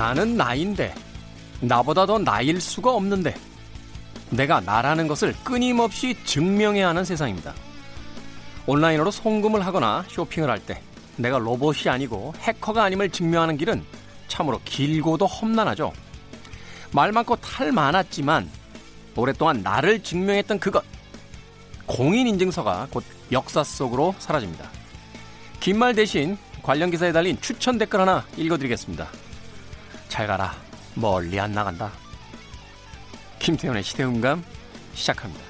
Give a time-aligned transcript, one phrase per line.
[0.00, 0.94] 나는 나인데
[1.60, 3.34] 나보다 더 나일 수가 없는데
[4.30, 7.52] 내가 나라는 것을 끊임없이 증명해야 하는 세상입니다.
[8.66, 10.80] 온라인으로 송금을 하거나 쇼핑을 할 때
[11.16, 13.84] 내가 로봇이 아니고 해커가 아님을 증명하는 길은
[14.26, 15.92] 참으로 길고도 험난하죠.
[16.92, 18.48] 말 많고 탈 많았지만
[19.16, 20.82] 오랫동안 나를 증명했던 그것
[21.84, 24.66] 공인 인증서가 곧 역사 속으로 사라집니다.
[25.60, 29.06] 긴 말 대신 관련 기사에 달린 추천 댓글 하나 읽어드리겠습니다.
[30.10, 30.54] 잘 가라.
[30.96, 31.90] 멀리 안 나간다.
[33.38, 34.44] 김태현의 시대음감
[34.92, 35.44] 시작합니다.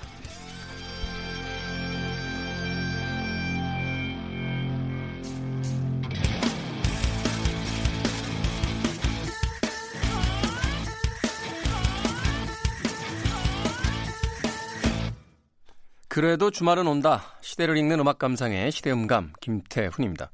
[16.07, 17.23] 그래도 주말은 온다.
[17.40, 20.30] 시대를 읽는 음악 감상의 시대음감 김태훈입니다.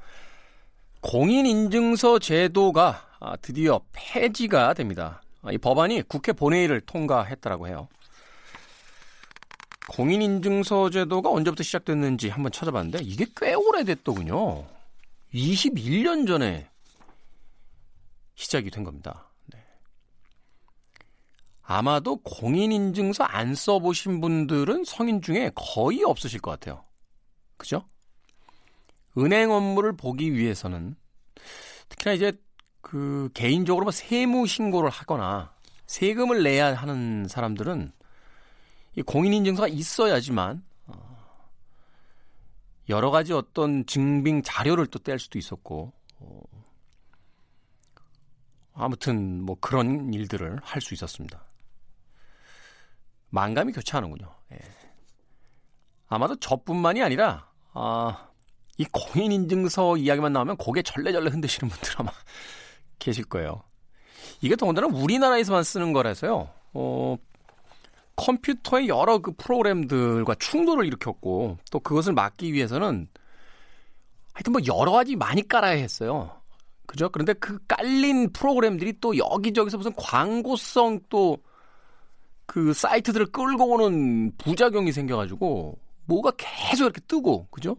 [1.07, 5.23] 공인인증서 제도가 아, 드디어 폐지가 됩니다.
[5.43, 7.87] 아, 이 법안이 국회 본회의를 통과했다라고 해요.
[9.89, 14.67] 공인인증서 제도가 언제부터 시작됐는지 한번 찾아봤는데 이게 꽤 오래됐더군요.
[15.33, 16.69] 21년 전에
[18.35, 19.31] 시작이 된 겁니다.
[19.47, 19.65] 네.
[21.63, 26.85] 아마도 공인인증서 안 써보신 분들은 성인 중에 거의 없으실 것 같아요.
[27.57, 27.85] 그죠?
[29.19, 30.97] 은행 업무를 보기 위해서는
[31.89, 32.33] 특히나 이제
[32.81, 35.55] 그 개인적으로 뭐 세무 신고를 하거나
[35.87, 37.93] 세금을 내야 하는 사람들은
[38.97, 41.19] 이 공인인증서가 있어야지만 어,
[42.89, 46.43] 여러 가지 어떤 증빙 자료를 또 뗄 수도 있었고 어,
[48.75, 51.43] 아무튼 뭐 그런 일들을 할 수 있었습니다.
[53.31, 54.33] 만감이 교차하는군요.
[54.53, 54.59] 예.
[56.09, 58.29] 아마도 저뿐만이 아니라 아,
[58.79, 62.11] 이 공인인증서 이야기만 나오면 고개 절레절레 흔드시는 분들 아마
[62.99, 63.63] 계실 거예요.
[64.41, 66.51] 이게 더군다나 우리나라에서만 쓰는 거라서요.
[66.75, 67.17] 어,
[68.17, 73.09] 컴퓨터의 여러 그 프로그램들과 충돌을 일으켰고 또 그것을 막기 위해서는
[74.33, 76.31] 하여튼 뭐 여러 가지 많이 깔아야 했어요.
[76.87, 77.09] 그죠?
[77.09, 81.39] 그런데 그 깔린 프로그램들이 또 여기저기서 무슨 광고성 또
[82.47, 87.77] 그 사이트들을 끌고 오는 부작용이 생겨가지고 뭐가 계속 이렇게 뜨고 그죠?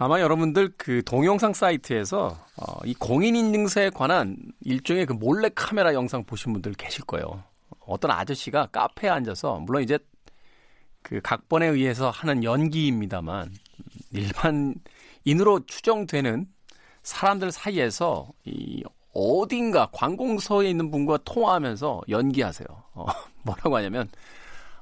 [0.00, 6.52] 아마 여러분들 그 동영상 사이트에서 어, 이 공인인증서에 관한 일종의 그 몰래 카메라 영상 보신
[6.52, 7.42] 분들 계실 거예요.
[7.80, 9.98] 어떤 아저씨가 카페에 앉아서 물론 이제
[11.02, 13.52] 그 각본에 의해서 하는 연기입니다만
[14.12, 16.46] 일반인으로 추정되는
[17.02, 22.66] 사람들 사이에서 이 어딘가 관공서에 있는 분과 통화하면서 연기하세요.
[22.94, 23.06] 어,
[23.42, 24.08] 뭐라고 하냐면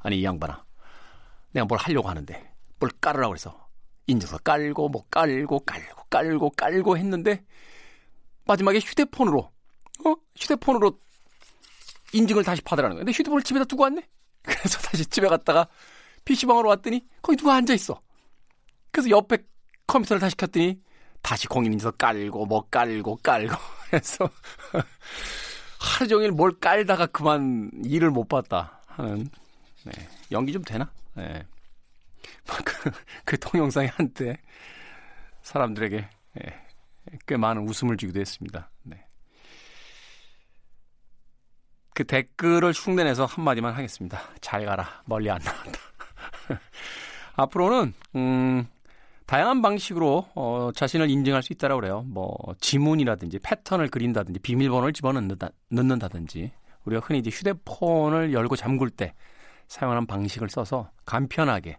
[0.01, 0.63] 아니 이 양반아
[1.53, 3.66] 내가 뭘 하려고 하는데 뭘 깔으라고 그래서
[4.07, 7.45] 인증서 깔고 뭐 깔고 깔고 깔고 깔고 했는데
[8.45, 9.51] 마지막에 휴대폰으로
[10.05, 10.99] 어 휴대폰으로
[12.13, 13.05] 인증을 다시 받으라는 거야.
[13.05, 14.07] 근데 휴대폰을 집에다 두고 왔네.
[14.43, 15.69] 그래서 다시 집에 갔다가
[16.25, 18.01] PC방으로 왔더니 거기 누가 앉아 있어.
[18.91, 19.39] 그래서 옆에
[19.87, 20.81] 컴퓨터를 다시 켰더니
[21.23, 23.55] 다시 공인인증서 깔고 뭐 깔고 깔고
[23.93, 24.31] 해서
[25.81, 29.29] 하루 종일 뭘 깔다가 그만 일을 못 봤다 하는
[29.85, 29.93] 네.
[30.33, 30.91] 연기 좀 되나?
[31.15, 31.45] 네.
[32.65, 32.91] 그,
[33.25, 34.39] 그 동영상이 한때
[35.43, 36.09] 사람들에게
[36.45, 36.67] 예,
[37.27, 38.71] 꽤 많은 웃음을 주기도 했습니다.
[38.83, 39.07] 네.
[41.95, 44.21] 그 댓글을 흉내내서 한마디만 하겠습니다.
[44.41, 45.03] 잘 가라.
[45.07, 45.81] 멀리 안 나간다.
[47.37, 48.67] 앞으로는, 음,
[49.25, 52.03] 다양한 방식으로, 어, 자신을 인증할 수 있다라고 그래요.
[52.07, 56.53] 뭐, 지문이라든지 패턴을 그린다든지 비밀번호를 집어넣는다, 넣는다든지
[56.85, 59.15] 우리가 흔히 이제 휴대폰을 열고 잠글 때
[59.69, 61.79] 사용하는 방식을 써서 간편하게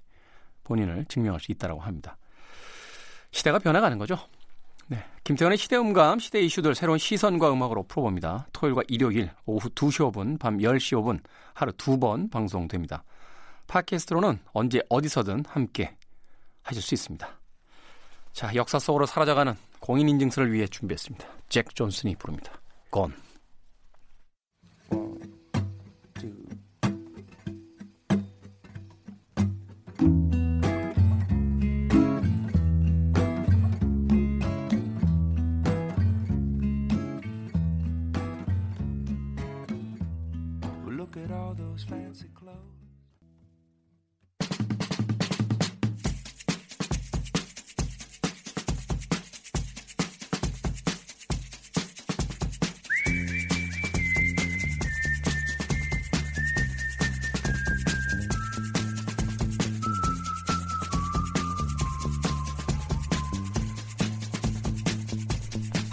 [0.67, 2.17] 본인을 증명할 수 있다고 합니다.
[3.31, 4.17] 시대가 변해가는 거죠.
[4.87, 5.03] 네.
[5.23, 8.47] 김태현의 시대음감, 시대 이슈들 새로운 시선과 음악으로 풀어봅니다.
[8.53, 11.19] 토요일과 일요일 오후 2시 5분, 밤 10시 5분
[11.53, 13.03] 하루 두 번 방송됩니다.
[13.67, 15.95] 팟캐스트로는 언제 어디서든 함께
[16.63, 17.27] 하실 수 있습니다.
[18.31, 21.27] 자, 역사 속으로 사라져가는 공인인증서를 위해 준비했습니다.
[21.49, 22.53] 잭 존슨이 부릅니다.
[22.93, 23.26] Gone.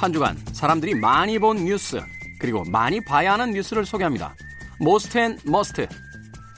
[0.05, 1.99] 한 주간 사람들이 많이 본 뉴스
[2.39, 4.35] 그리고 많이 봐야 하는 뉴스를 소개합니다.
[4.79, 5.89] Most and Must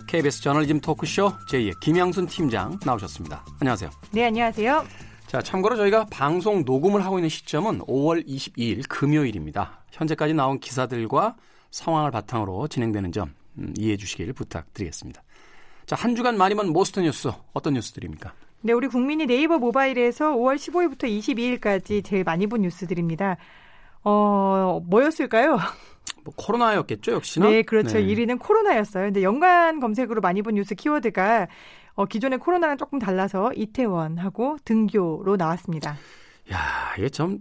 [0.08, 3.44] KBS 저널리즘 토크쇼 J의 김양순 팀장 나오셨습니다.
[3.60, 3.88] 안녕하세요.
[4.10, 4.84] 네, 안녕하세요.
[5.28, 9.84] 자, 참고로 저희가 방송 녹음을 하고 있는 시점은 5월 22일 금요일입니다.
[9.92, 11.36] 현재까지 나온 기사들과
[11.70, 15.22] 상황을 바탕으로 진행되는 점 음, 이해해 주시길 부탁드리겠습니다.
[15.86, 18.34] 자, 한 주간 많이 본 Most 뉴스 어떤 뉴스들입니까?
[18.62, 23.36] 네, 우리 국민이 네이버 모바일에서 5월 15일부터 22일까지 제일 많이 본 뉴스들입니다.
[24.02, 25.58] 어, 뭐였을까요?
[26.24, 27.48] 뭐 코로나였겠죠, 역시나.
[27.50, 27.98] 네, 그렇죠.
[27.98, 28.04] 네.
[28.04, 29.06] 1위는 코로나였어요.
[29.06, 31.48] 근데 연관 검색으로 많이 본 뉴스 키워드가
[31.94, 35.96] 어, 기존의 코로나랑 조금 달라서 이태원하고 등교로 나왔습니다.
[36.52, 37.38] 야, 이게 참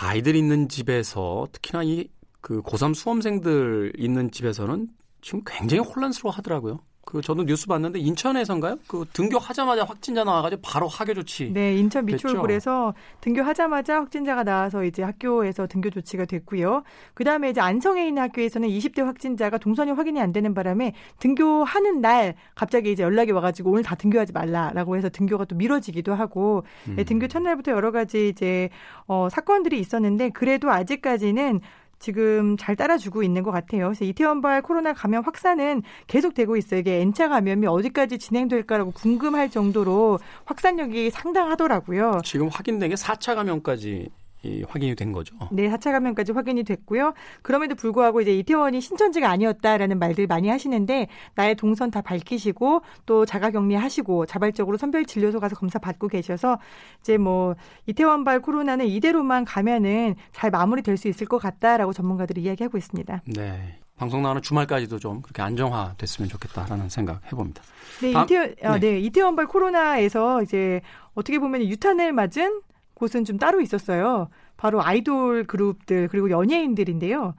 [0.00, 2.08] 아이들 있는 집에서 특히나 이
[2.40, 4.88] 그 고3 수험생들 있는 집에서는
[5.20, 6.80] 지금 굉장히 혼란스러워 하더라고요.
[7.08, 8.76] 그 저도 뉴스 봤는데 인천에선가요?
[8.86, 11.50] 그 등교하자마자 확진자 나와가지고 바로 학교 조치.
[11.50, 16.82] 네, 인천 미추홀굴에서 등교하자마자 확진자가 나와서 이제 학교에서 등교 조치가 됐고요.
[17.14, 22.34] 그 다음에 이제 안성에 있는 학교에서는 20대 확진자가 동선이 확인이 안 되는 바람에 등교하는 날
[22.54, 26.96] 갑자기 이제 연락이 와가지고 오늘 다 등교하지 말라라고 해서 등교가 또 미뤄지기도 하고 네, 음.
[26.96, 28.68] 네, 등교 첫날부터 여러 가지 이제
[29.06, 31.62] 어, 사건들이 있었는데 그래도 아직까지는
[31.98, 33.86] 지금 잘 따라주고 있는 것 같아요.
[33.86, 36.80] 그래서 이태원발 코로나 감염 확산은 계속되고 있어요.
[36.80, 42.20] 이게 N차 감염이 어디까지 진행될까라고 궁금할 정도로 확산력이 상당하더라고요.
[42.24, 44.10] 지금 확인된 게 4차 감염까지
[44.42, 45.34] 이 확인이 된 거죠.
[45.50, 47.14] 네, 4차 감염까지 확인이 됐고요.
[47.42, 53.50] 그럼에도 불구하고 이제 이태원이 신천지가 아니었다라는 말들 많이 하시는데 나의 동선 다 밝히시고 또 자가
[53.50, 56.58] 격리하시고 자발적으로 선별 진료소 가서 검사 받고 계셔서
[57.00, 57.56] 이제 뭐
[57.86, 63.22] 이태원발 코로나는 이대로만 가면은 잘 마무리될 수 있을 것 같다라고 전문가들이 이야기하고 있습니다.
[63.36, 63.78] 네.
[63.96, 67.62] 방송 나오는 주말까지도 좀 그렇게 안정화됐으면 좋겠다라는 생각 해봅니다.
[68.00, 68.92] 네, 이태원, 아, 네.
[68.92, 70.80] 네, 이태원발 코로나에서 이제
[71.14, 72.60] 어떻게 보면 유탄을 맞은
[72.98, 74.28] 곳은 좀 따로 있었어요.
[74.56, 77.34] 바로 아이돌 그룹들 그리고 연예인들인데요.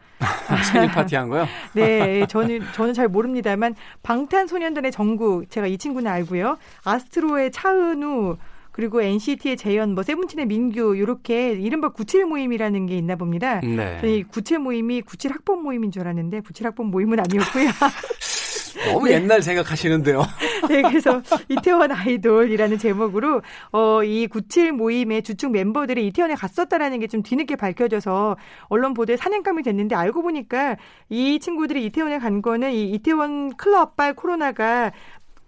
[0.72, 1.46] 생일 파티 한 거요?
[1.76, 6.58] 네, 저는 저는 잘 모릅니다만 방탄소년단의 정국 제가 이 친구는 알고요.
[6.84, 8.38] 아스트로의 차은우
[8.72, 13.60] 그리고 NCT의 재현, 뭐 세븐틴의 민규 이렇게 이른바 구칠 모임이라는 게 있나 봅니다.
[13.60, 14.00] 네.
[14.00, 17.68] 저는 구칠 모임이 구칠 학번 모임인 줄 알았는데 구칠 학번 모임은 아니었고요.
[18.86, 19.16] 너무 네.
[19.16, 20.24] 옛날 생각하시는데요.
[20.70, 27.24] 네, 그래서 이태원 아이돌이라는 제목으로 어, 이 97 모임의 주축 멤버들이 이태원에 갔었다라는 게 좀
[27.24, 28.38] 뒤늦게 밝혀져서
[28.68, 30.78] 언론 보도에 산행감이 됐는데 알고 보니까
[31.10, 34.92] 이 친구들이 이태원에 간 거는 이 이태원 클럽발 코로나가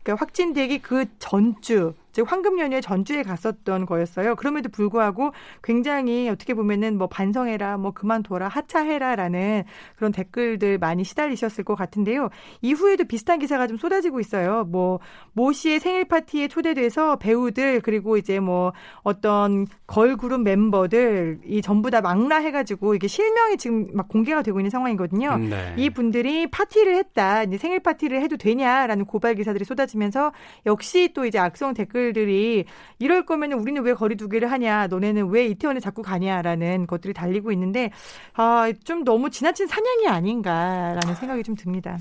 [0.04, 4.36] 그러니까 확진되기 그 전주 즉 황금 연휴에 전주에 갔었던 거였어요.
[4.36, 5.32] 그럼에도 불구하고
[5.64, 9.64] 굉장히 어떻게 보면은 뭐 반성해라, 뭐 그만둬라, 하차해라라는
[9.96, 12.30] 그런 댓글들 많이 시달리셨을 것 같은데요.
[12.62, 14.64] 이후에도 비슷한 기사가 좀 쏟아지고 있어요.
[14.66, 15.00] 뭐
[15.34, 22.02] 모 씨의 생일 파티에 초대돼서 배우들 그리고 이제 뭐 어떤 걸그룹 멤버들 이 전부 다
[22.02, 25.38] 망라해가지고 이게 실명이 지금 막 공개가 되고 있는 상황이거든요.
[25.38, 25.74] 네.
[25.78, 30.32] 이 분들이 파티를 했다, 이제 생일 파티를 해도 되냐라는 고발 기사들이 쏟아지면서
[30.66, 32.66] 역시 또 이제 악성 댓글 댓글들이
[33.00, 37.92] 이럴 거면 우리는 왜 거리두기를 하냐, 너네는 왜 이태원에 자꾸 가냐라는 것들이 달리고 있는데
[38.34, 41.98] 아, 좀 너무 지나친 사냥이 아닌가라는 생각이 좀 듭니다.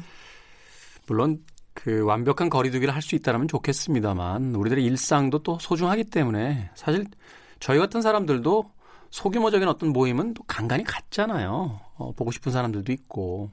[1.07, 1.41] 물론
[1.75, 7.07] 그 완벽한 거리두기를 할 수 있다면 좋겠습니다만 우리들의 일상도 또 소중하기 때문에 사실
[7.59, 8.71] 저희 같은 사람들도
[9.11, 11.81] 소규모적인 어떤 모임은 또 간간히 같잖아요.
[11.97, 13.51] 어, 보고 싶은 사람들도 있고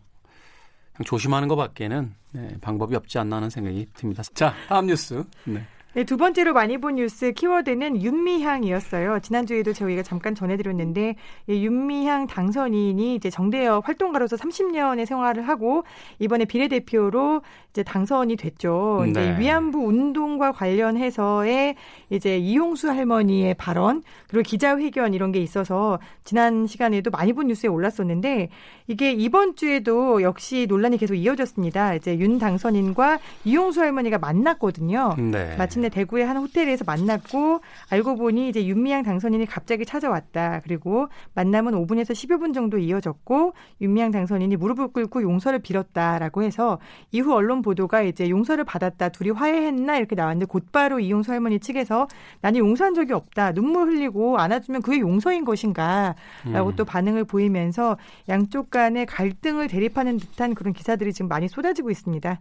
[1.06, 4.24] 조심하는 것밖에는 네, 방법이 없지 않나 하는 생각이 듭니다.
[4.34, 5.24] 자, 다음 뉴스.
[5.46, 5.66] 네.
[5.98, 9.20] 네, 두 번째로 많이 본 뉴스 키워드는 윤미향이었어요.
[9.22, 11.16] 지난주에도 저희가 잠깐 전해드렸는데
[11.50, 15.86] 예, 윤미향 당선인이 이제 정대협 활동가로서 30년의 생활을 하고
[16.20, 17.42] 이번에 비례대표로
[17.78, 19.02] 이제 당선이 됐죠.
[19.04, 19.10] 네.
[19.12, 21.76] 이제 위안부 운동과 관련해서의
[22.10, 28.50] 이제 이용수 할머니의 발언 그리고 기자회견 이런 게 있어서 지난 시간에도 많이 본 뉴스에 올랐었는데
[28.88, 31.94] 이게 이번 주에도 역시 논란이 계속 이어졌습니다.
[31.94, 35.16] 이제 윤 당선인과 이용수 할머니가 만났거든요.
[35.20, 35.56] 네.
[35.56, 40.62] 마침내 대구의 한 호텔에서 만났고 알고 보니 이제 윤미향 당선인이 갑자기 찾아왔다.
[40.64, 46.80] 그리고 만남은 5분에서 10여 분 정도 이어졌고 윤미향 당선인이 무릎을 꿇고 용서를 빌었다라고 해서
[47.12, 49.10] 이후 언론 보도가 이제 용서를 받았다.
[49.10, 52.08] 둘이 화해했나 이렇게 나왔는데 곧바로 이용서 할머니 측에서
[52.42, 53.52] 나는 용서한 적이 없다.
[53.52, 56.76] 눈물 흘리고 안아주면 그게 용서인 것인가라고 음.
[56.76, 57.98] 또 반응을 보이면서
[58.30, 62.40] 양쪽 간의 갈등을 대립하는 듯한 그런 기사들이 지금 많이 쏟아지고 있습니다.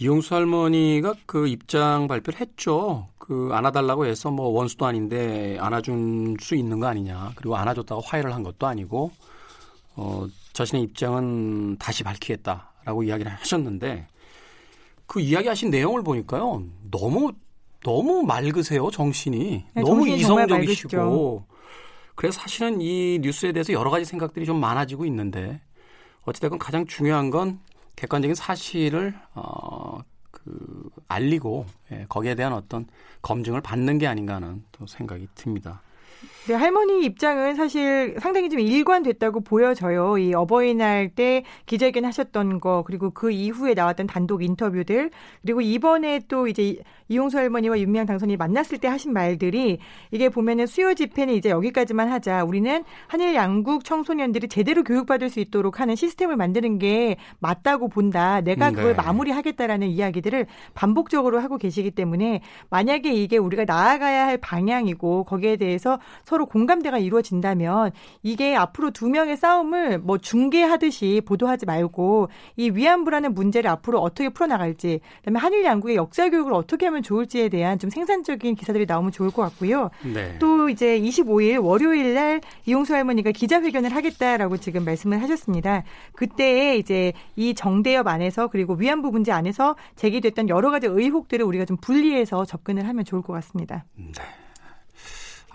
[0.00, 3.08] 이용수 할머니가 그 입장 발표를 했죠.
[3.18, 7.32] 그 안아달라고 해서 뭐 원수도 아닌데 안아준 수 있는 거 아니냐.
[7.36, 9.10] 그리고 안아줬다고 화해를 한 것도 아니고
[9.96, 14.06] 어 자신의 입장은 다시 밝히겠다라고 이야기를 하셨는데
[15.08, 16.62] 그 이야기하신 내용을 보니까요.
[16.90, 17.32] 너무
[17.82, 21.46] 너무 맑으세요 정신이 네, 너무 이성적이시고
[22.14, 25.60] 그래서 사실은 이 뉴스에 대해서 여러 가지 생각들이 좀 많아지고 있는데
[26.24, 27.60] 어찌됐건 가장 중요한 건
[27.96, 30.00] 객관적인 사실을 어,
[30.30, 32.86] 그 알리고 예, 거기에 대한 어떤
[33.22, 35.80] 검증을 받는 게 아닌가 하는 또 생각이 듭니다.
[36.48, 40.16] 네, 할머니 입장은 사실 상당히 좀 일관됐다고 보여져요.
[40.16, 45.10] 이 어버이날 때 기자회견 하셨던 거, 그리고 그 이후에 나왔던 단독 인터뷰들,
[45.42, 49.78] 그리고 이번에 또 이제 이용수 할머니와 윤미향 당선인이 만났을 때 하신 말들이
[50.10, 52.44] 이게 보면은 수요 집회는 이제 여기까지만 하자.
[52.44, 58.40] 우리는 한일 양국 청소년들이 제대로 교육받을 수 있도록 하는 시스템을 만드는 게 맞다고 본다.
[58.40, 59.02] 내가 그걸 네.
[59.02, 66.46] 마무리하겠다라는 이야기들을 반복적으로 하고 계시기 때문에 만약에 이게 우리가 나아가야 할 방향이고 거기에 대해서 서로
[66.46, 74.00] 공감대가 이루어진다면 이게 앞으로 두 명의 싸움을 뭐 중계하듯이 보도하지 말고 이 위안부라는 문제를 앞으로
[74.00, 79.12] 어떻게 풀어나갈지 그다음에 한일 양국의 역사 교육을 어떻게 하면 좋을지에 대한 좀 생산적인 기사들이 나오면
[79.12, 79.90] 좋을 것 같고요.
[80.12, 80.36] 네.
[80.38, 85.84] 또 이제 25일 월요일 날 이용수 할머니가 기자회견을 하겠다라고 지금 말씀을 하셨습니다.
[86.14, 91.76] 그때 이제 이 정대협 안에서 그리고 위안부 문제 안에서 제기됐던 여러 가지 의혹들을 우리가 좀
[91.76, 93.84] 분리해서 접근을 하면 좋을 것 같습니다.
[93.94, 94.12] 네.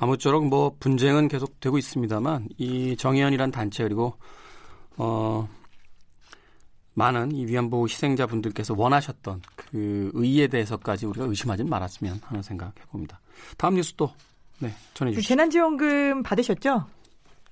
[0.03, 4.17] 아무쪼록 뭐 분쟁은 계속 되고 있습니다만 이 정의연이란 단체 그리고
[4.98, 5.48] 어
[6.93, 12.83] 많은 이 위안부 희생자 분들께서 원하셨던 그 의의에 대해서까지 우리가 의심하지 말았으면 하는 생각 해
[12.91, 13.19] 봅니다.
[13.57, 14.12] 다음 뉴스 또
[14.60, 15.27] 네, 전해 주시죠.
[15.29, 16.86] 재난지원금 받으셨죠?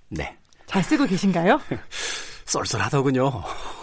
[0.09, 0.37] 네.
[0.65, 1.59] 잘 쓰고 계신가요?
[2.51, 3.31] 쏠쏠하더군요.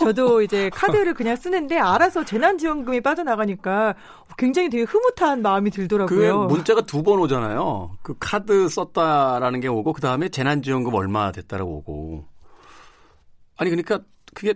[0.01, 3.95] 저도 이제 카드를 그냥 쓰는데 알아서 재난지원금이 빠져나가니까
[4.37, 6.49] 굉장히 되게 흐뭇한 마음이 들더라고요.
[6.49, 7.97] 그 문자가 두 번 오잖아요.
[8.03, 12.27] 그 카드 썼다라는 게 오고 그 다음에 재난지원금 얼마 됐다라고 오고.
[13.57, 14.01] 아니 그러니까
[14.35, 14.55] 그게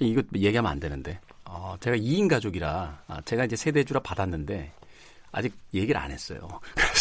[0.00, 1.20] 이거 얘기하면 안 되는데.
[1.44, 4.72] 어, 제가 2인 가족이라 아, 제가 이제 세대주라 받았는데
[5.36, 6.48] 아직 얘기를 안 했어요.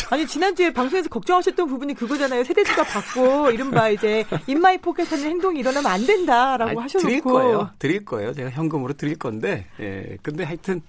[0.09, 2.43] 아니 지난주에 방송에서 걱정하셨던 부분이 그거잖아요.
[2.43, 7.69] 세대주가 받고 이른바 이제 인마이 포켓하는 행동이 일어나면 안 된다라고 하셔놓고 드릴 거예요.
[7.79, 8.33] 드릴 거예요.
[8.33, 9.67] 제가 현금으로 드릴 건데.
[9.79, 10.17] 예.
[10.21, 10.81] 근데 하여튼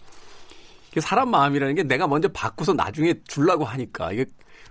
[0.98, 4.24] 사람 마음이라는 게 내가 먼저 받고서 나중에 줄라고 하니까 이게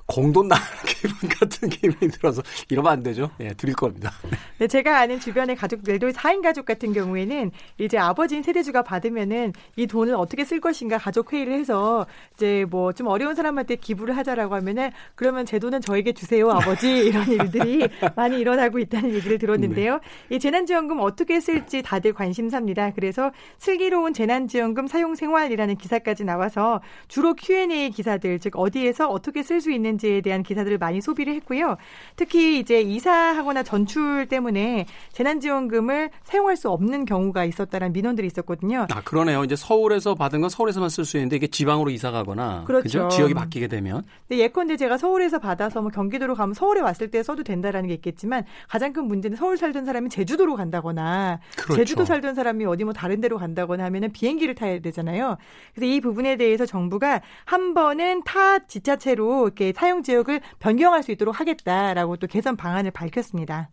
[0.07, 3.29] 공돈 나는 기분 같은 기분이 들어서 이러면 안 되죠.
[3.39, 4.11] 예, 드릴 겁니다.
[4.57, 10.15] 네, 제가 아는 주변의 가족들도 4인 가족 같은 경우에는 이제 아버지인 세대주가 받으면은 이 돈을
[10.15, 15.45] 어떻게 쓸 것인가 가족 회의를 해서 이제 뭐 좀 어려운 사람한테 기부를 하자라고 하면은 그러면
[15.45, 16.85] 제 돈은 저에게 주세요, 아버지.
[17.05, 19.99] 이런 일들이 많이 일어나고 있다는 얘기를 들었는데요.
[20.29, 20.35] 네.
[20.35, 22.91] 이 재난지원금 어떻게 쓸지 다들 관심사입니다.
[22.93, 29.71] 그래서 슬기로운 재난지원금 사용 생활이라는 기사까지 나와서 주로 Q&A 기사들, 즉 어디에서 어떻게 쓸 수
[29.71, 31.77] 있는 있는지에 대한 기사들을 많이 소비를 했고요.
[32.15, 38.87] 특히 이제 이사하거나 전출 때문에 재난지원금을 사용할 수 없는 경우가 있었다는 민원들이 있었거든요.
[38.91, 39.43] 아 그러네요.
[39.43, 42.83] 이제 서울에서 받은 건 서울에서만 쓸 수 있는데 이게 지방으로 이사 가거나 그렇죠.
[42.83, 43.07] 그죠?
[43.09, 44.03] 지역이 바뀌게 되면.
[44.27, 48.43] 네, 예컨대 제가 서울에서 받아서 뭐 경기도로 가면 서울에 왔을 때 써도 된다라는 게 있겠지만
[48.67, 51.75] 가장 큰 문제는 서울 살던 사람이 제주도로 간다거나 그렇죠.
[51.75, 55.37] 제주도 살던 사람이 어디 뭐 다른 데로 간다거나 하면은 비행기를 타야 되잖아요.
[55.73, 61.39] 그래서 이 부분에 대해서 정부가 한 번은 타 지자체로 이렇게 사용 지역을 변경할 수 있도록
[61.39, 63.69] 하겠다라고 또 개선 방안을 밝혔습니다.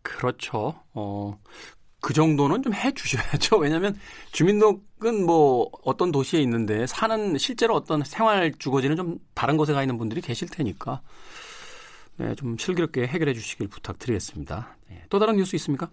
[0.00, 0.74] 그렇죠.
[0.94, 1.38] 어,
[2.00, 3.58] 그 정도는 좀 해 주셔야죠.
[3.60, 3.94] 왜냐하면
[4.32, 9.98] 주민등록은 뭐 어떤 도시에 있는데 사는 실제로 어떤 생활 주거지는 좀 다른 곳에 가 있는
[9.98, 11.02] 분들이 계실 테니까
[12.16, 14.78] 네, 좀 슬기롭게 해결해 주시길 부탁드리겠습니다.
[14.88, 15.90] 네, 또 다른 뉴스 있습니까?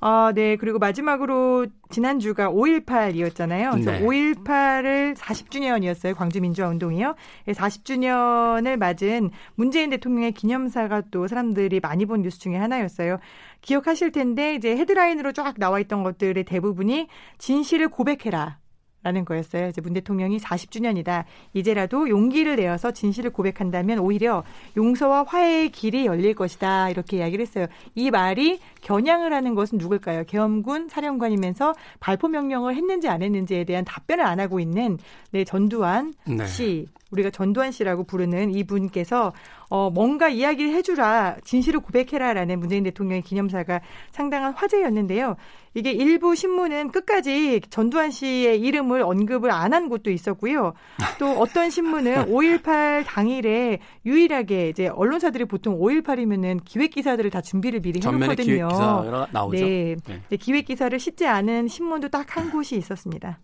[0.00, 0.56] 아, 네.
[0.56, 3.84] 그리고 마지막으로 지난주가 5.18이었잖아요.
[3.84, 4.00] 네.
[4.00, 6.14] 5.18을 40주년이었어요.
[6.16, 7.14] 광주민주화운동이요.
[7.48, 13.18] 40주년을 맞은 문재인 대통령의 기념사가 또 사람들이 많이 본 뉴스 중에 하나였어요.
[13.60, 18.58] 기억하실 텐데 이제 헤드라인으로 쫙 나와 있던 것들의 대부분이 진실을 고백해라.
[19.02, 19.68] 라는 거였어요.
[19.68, 21.24] 이제 문 대통령이 40주년이다.
[21.54, 24.44] 이제라도 용기를 내어서 진실을 고백한다면 오히려
[24.76, 26.90] 용서와 화해의 길이 열릴 것이다.
[26.90, 27.66] 이렇게 이야기를 했어요.
[27.94, 30.24] 이 말이 겨냥을 하는 것은 누굴까요?
[30.24, 34.98] 계엄군 사령관이면서 발포 명령을 했는지 안 했는지에 대한 답변을 안 하고 있는
[35.30, 36.46] 네, 전두환 네.
[36.46, 36.86] 씨.
[37.10, 39.32] 우리가 전두환 씨라고 부르는 이분께서
[39.68, 45.36] 어, 뭔가 이야기를 해주라, 진실을 고백해라라는 문재인 대통령의 기념사가 상당한 화제였는데요.
[45.74, 50.72] 이게 일부 신문은 끝까지 전두환 씨의 이름을 언급을 안 한 곳도 있었고요.
[51.20, 58.00] 또 어떤 신문은 5.18 당일에 유일하게 이제 언론사들이 보통 5.18이면은 기획 기사들을 다 준비를 미리
[58.04, 58.44] 해놓거든요.
[58.44, 59.64] 기획 기사 나오죠.
[59.64, 59.96] 네.
[60.28, 60.36] 네.
[60.36, 63.38] 기획 기사를 싣지 않은 신문도 딱 한 곳이 있었습니다.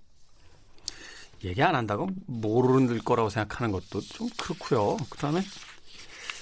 [1.45, 4.97] 얘기 안 한다고 모르는 거라고 생각하는 것도 좀 그렇고요.
[5.11, 5.43] 그다음에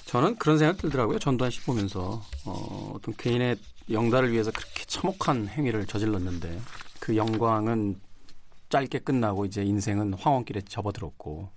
[0.07, 1.19] 저는 그런 생각 들더라고요.
[1.19, 3.57] 전두환 씨 보면서 어, 어떤 개인의
[3.91, 6.61] 영달을 위해서 그렇게 참혹한 행위를 저질렀는데
[7.01, 8.01] 그 영광은
[8.69, 11.51] 짧게 끝나고 이제 인생은 황혼길에 접어들었고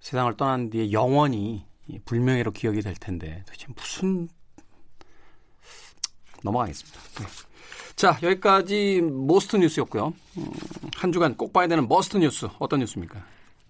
[0.00, 1.64] 세상을 떠난 뒤에 영원히
[2.04, 4.28] 불명예로 기억이 될 텐데 도대체 무슨
[6.42, 7.00] 넘어가겠습니다.
[7.20, 7.53] 네.
[7.96, 10.12] 자 여기까지 Most 뉴스였고요.
[10.38, 10.50] 음,
[10.96, 13.24] 한 주간 꼭 봐야 되는 Must 뉴스 어떤 뉴스입니까?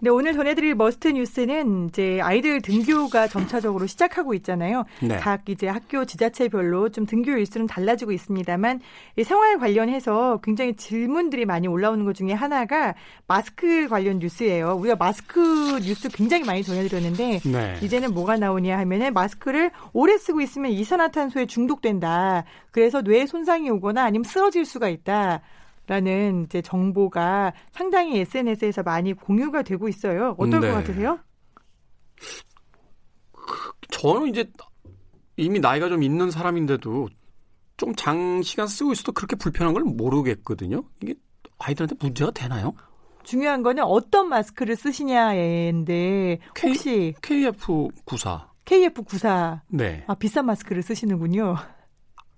[0.04, 4.84] 네, 오늘 전해드릴 Must 뉴스는 이제 아이들 등교가 점차적으로 시작하고 있잖아요.
[5.00, 5.16] 네.
[5.16, 8.80] 각 이제 학교 지자체별로 좀 등교 일수는 달라지고 있습니다만
[9.16, 12.94] 이 생활 관련해서 굉장히 질문들이 많이 올라오는 것 중에 하나가
[13.26, 14.74] 마스크 관련 뉴스예요.
[14.74, 15.40] 우리가 마스크
[15.80, 17.78] 뉴스 굉장히 많이 전해드렸는데 네.
[17.80, 22.44] 이제는 뭐가 나오냐 하면은 마스크를 오래 쓰고 있으면 이산화탄소에 중독된다.
[22.72, 25.40] 그래서 뇌에 손상이 오거나 아니면 쓰러질 수가 있다.
[25.86, 30.34] 라는 이제 정보가 상당히 SNS에서 많이 공유가 되고 있어요.
[30.38, 30.68] 어떨 네.
[30.68, 31.18] 것 같으세요?
[33.90, 34.50] 저는 이제
[35.36, 37.08] 이미 나이가 좀 있는 사람인데도
[37.76, 40.84] 좀 장시간 쓰고 있어도 그렇게 불편한 걸 모르겠거든요.
[41.02, 41.14] 이게
[41.58, 42.72] 아이들한테 문제가 되나요?
[43.24, 50.04] 중요한 거는 어떤 마스크를 쓰시냐인데 혹시 KF94 KF94 네.
[50.06, 51.56] 아 비싼 마스크를 쓰시는군요.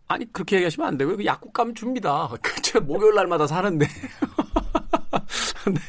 [0.09, 1.17] 아니 그렇게 얘기하시면 안 되고요.
[1.17, 2.29] 그 약국 가면 줍니다.
[2.43, 3.87] 그 제가 목요일 날마다 사는데.
[5.67, 5.81] 네.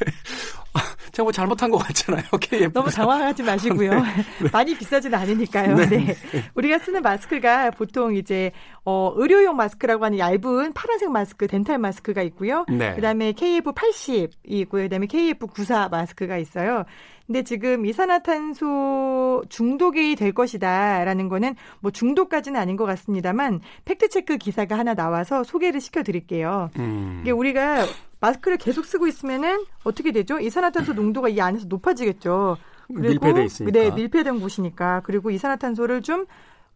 [0.74, 0.79] 아,
[1.12, 2.24] 제가 뭐 잘못한 것 같잖아요.
[2.39, 2.74] KF.
[2.74, 3.91] 너무 당황하지 마시고요.
[3.93, 4.01] 네.
[4.41, 4.50] 네.
[4.51, 5.75] 많이 비싸지는 않으니까요.
[5.75, 5.86] 네.
[5.88, 6.15] 네.
[6.55, 8.51] 우리가 쓰는 마스크가 보통 이제
[8.86, 12.65] 어, 의료용 마스크라고 하는 얇은 파란색 마스크, 덴탈 마스크가 있고요.
[12.69, 12.95] 네.
[12.95, 14.83] 그다음에 KF80이 있고요.
[14.83, 16.86] 그다음에 KF94 마스크가 있어요.
[17.27, 24.93] 근데 지금 이산화탄소 중독이 될 것이다라는 거는 뭐 중독까지는 아닌 것 같습니다만 팩트체크 기사가 하나
[24.93, 26.72] 나와서 소개를 시켜드릴게요.
[26.79, 27.19] 음.
[27.22, 27.86] 이게 우리가
[28.22, 30.39] 마스크를 계속 쓰고 있으면은 어떻게 되죠?
[30.39, 32.57] 이산화탄소 농도가 이 안에서 높아지겠죠.
[32.88, 33.77] 그리고 밀폐돼 있으니까.
[33.77, 35.01] 네, 밀폐된 곳이니까.
[35.03, 36.25] 그리고 이산화탄소를 좀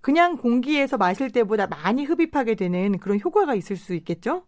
[0.01, 4.43] 그냥 공기에서 마실 때보다 많이 흡입하게 되는 그런 효과가 있을 수 있겠죠?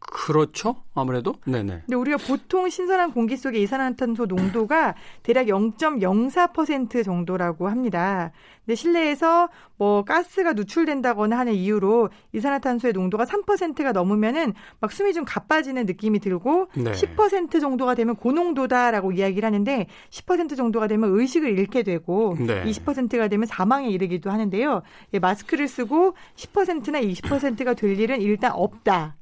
[0.00, 0.76] 그렇죠.
[0.94, 1.34] 아무래도.
[1.44, 1.82] 네네.
[1.86, 8.32] 근데 우리가 보통 신선한 공기 속의 이산화탄소 농도가 대략 0.04% 정도라고 합니다.
[8.64, 15.86] 근데 실내에서 뭐 가스가 누출된다거나 하는 이유로 이산화탄소의 농도가 3%가 넘으면은 막 숨이 좀 가빠지는
[15.86, 16.92] 느낌이 들고 네.
[16.92, 22.64] 10% 정도가 되면 고농도다라고 이야기를 하는데 10% 정도가 되면 의식을 잃게 되고 네.
[22.64, 24.82] 20%가 되면 사망에 이르기도 하는데요.
[25.14, 29.16] 예, 마스크를 쓰고 10%나 20%가 될 일은 일단 없다.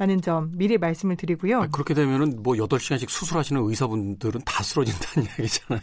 [0.00, 1.60] 라는 점 미리 말씀을 드리고요.
[1.60, 5.82] 아, 그렇게 되면은 뭐 8시간씩 수술하시는 의사분들은 다 쓰러진다는 이야기잖아요.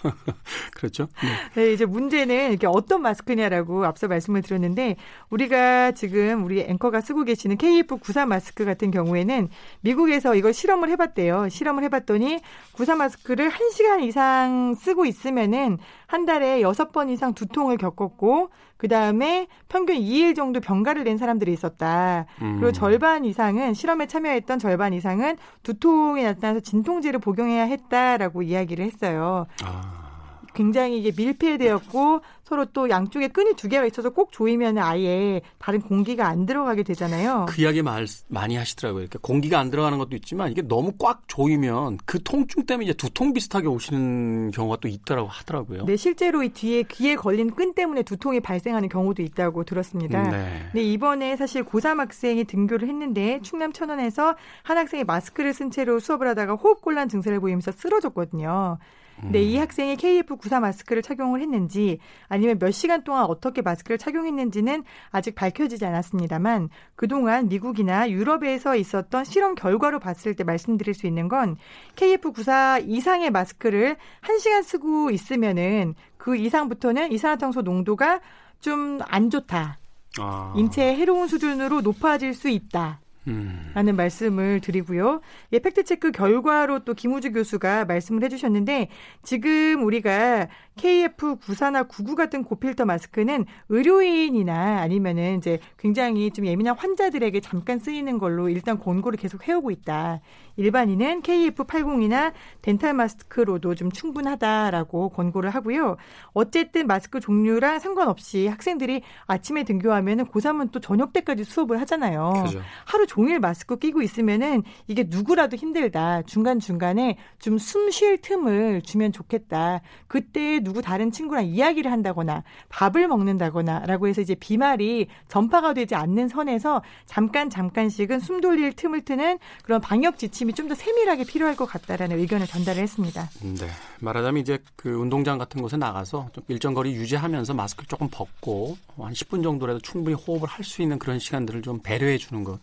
[0.72, 1.08] 그렇죠?
[1.54, 1.62] 네.
[1.62, 4.96] 네, 이제 문제는 이게 어떤 마스크냐라고 앞서 말씀을 드렸는데
[5.28, 9.50] 우리가 지금 우리 앵커가 쓰고 계시는 KF94 마스크 같은 경우에는
[9.82, 11.50] 미국에서 이걸 실험을 해 봤대요.
[11.50, 12.40] 실험을 해 봤더니
[12.72, 18.48] 94 마스크를 1시간 이상 쓰고 있으면은 한 달에 6번 이상 두통을 겪었고
[18.80, 22.24] 그 다음에 평균 2일 정도 병가를 낸 사람들이 있었다.
[22.40, 22.56] 음.
[22.58, 29.46] 그리고 절반 이상은 실험에 참여했던 절반 이상은 두통이 나타나서 진통제를 복용해야 했다라고 이야기를 했어요.
[29.62, 30.09] 아.
[30.54, 36.26] 굉장히 이게 밀폐되었고 서로 또 양쪽에 끈이 두 개가 있어서 꼭 조이면 아예 다른 공기가
[36.26, 37.46] 안 들어가게 되잖아요.
[37.48, 39.02] 그 이야기 말, 많이 하시더라고요.
[39.02, 43.34] 이렇게 공기가 안 들어가는 것도 있지만 이게 너무 꽉 조이면 그 통증 때문에 이제 두통
[43.34, 45.84] 비슷하게 오시는 경우가 또 있더라고 하더라고요.
[45.84, 50.22] 네, 실제로 이 뒤에 귀에 걸린 끈 때문에 두통이 발생하는 경우도 있다고 들었습니다.
[50.28, 50.70] 네.
[50.74, 54.34] 네 이번에 사실 고3 학생이 등교를 했는데 충남 천안에서
[54.64, 58.78] 한 학생이 마스크를 쓴 채로 수업을 하다가 호흡곤란 증세를 보이면서 쓰러졌거든요.
[59.20, 59.62] 근데 이 음.
[59.62, 66.68] 학생이 KF94 마스크를 착용을 했는지 아니면 몇 시간 동안 어떻게 마스크를 착용했는지는 아직 밝혀지지 않았습니다만
[66.94, 71.56] 그동안 미국이나 유럽에서 있었던 실험 결과로 봤을 때 말씀드릴 수 있는 건
[71.96, 78.20] KF94 이상의 마스크를 1시간 쓰고 있으면은 그 이상부터는 이산화탄소 농도가
[78.60, 79.78] 좀 안 좋다.
[80.18, 80.54] 아.
[80.56, 83.00] 인체에 해로운 수준으로 높아질 수 있다.
[83.30, 83.70] 음.
[83.74, 85.20] 라는 말씀을 드리고요.
[85.52, 88.88] 예, 팩트체크 결과로 또 김우주 교수가 말씀을 해주셨는데
[89.22, 97.78] 지금 우리가 KF94나 99 같은 고필터 마스크는 의료인이나 아니면은 이제 굉장히 좀 예민한 환자들에게 잠깐
[97.78, 100.20] 쓰이는 걸로 일단 권고를 계속 해오고 있다.
[100.60, 105.96] 일반인은 KF80이나 덴탈 마스크로도 좀 충분하다라고 권고를 하고요.
[106.34, 112.42] 어쨌든 마스크 종류랑 상관없이 학생들이 아침에 등교하면은 고3은 또 저녁 때까지 수업을 하잖아요.
[112.44, 112.60] 그죠.
[112.84, 116.22] 하루 종일 마스크 끼고 있으면은 이게 누구라도 힘들다.
[116.22, 119.80] 중간중간에 좀 숨 쉴 틈을 주면 좋겠다.
[120.08, 126.28] 그때 누구 다른 친구랑 이야기를 한다거나 밥을 먹는다거나 라고 해서 이제 비말이 전파가 되지 않는
[126.28, 131.66] 선에서 잠깐 잠깐씩은 숨 돌릴 틈을 트는 그런 방역 지침이 좀 더 세밀하게 필요할 것
[131.66, 133.28] 같다라는 의견을 전달을 했습니다.
[133.40, 133.70] 네.
[134.00, 139.12] 말하자면 이제 그 운동장 같은 곳에 나가서 좀 일정 거리 유지하면서 마스크를 조금 벗고 한
[139.12, 142.60] 10분 정도라도 충분히 호흡을 할 수 있는 그런 시간들을 좀 배려해 주는 것.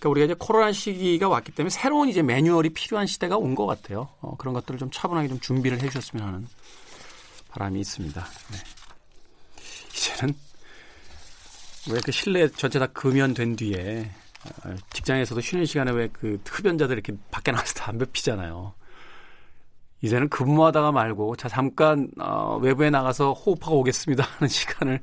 [0.00, 4.08] 그러니까 우리가 이제 코로나 시기가 왔기 때문에 새로운 이제 매뉴얼이 필요한 시대가 온 것 같아요.
[4.20, 6.48] 어, 그런 것들을 좀 차분하게 좀 준비를 해 주셨으면 하는
[7.50, 8.26] 바람이 있습니다.
[8.50, 8.58] 네.
[9.94, 10.34] 이제는
[11.90, 14.21] 왜 그 실내 전체 다 금연된 뒤에 어,
[14.90, 18.74] 직장에서도 쉬는 시간에 왜 그 흡연자들 이렇게 밖에 나가서 담배 피잖아요.
[20.02, 25.00] 이제는 근무하다가 말고 자 잠깐 어, 외부에 나가서 호흡하고 오겠습니다 하는 시간을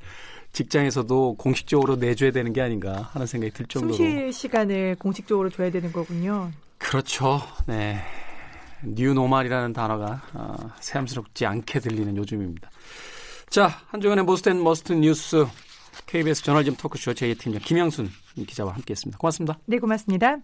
[0.52, 5.91] 직장에서도 공식적으로 내줘야 되는 게 아닌가 하는 생각이 들 정도로 숨쉴 시간을 공식적으로 줘야 되는
[5.91, 6.52] 거군요.
[6.78, 7.41] 그렇죠.
[7.65, 8.02] 네.
[8.84, 12.69] New normal이라는 단어가 어, 새삼스럽지 않게 들리는 요즘입니다.
[13.49, 15.45] 자, 한 주간의 Most and Must 뉴스
[16.05, 18.10] KBS 저널리즘 토크쇼 J 팀장 김양순
[18.47, 19.17] 기자와 함께했습니다.
[19.17, 19.59] 고맙습니다.
[19.65, 20.38] 네, 고맙습니다.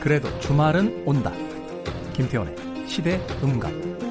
[0.00, 1.32] 그래도 주말은 온다.
[2.14, 4.05] 김태원의 시대 음감.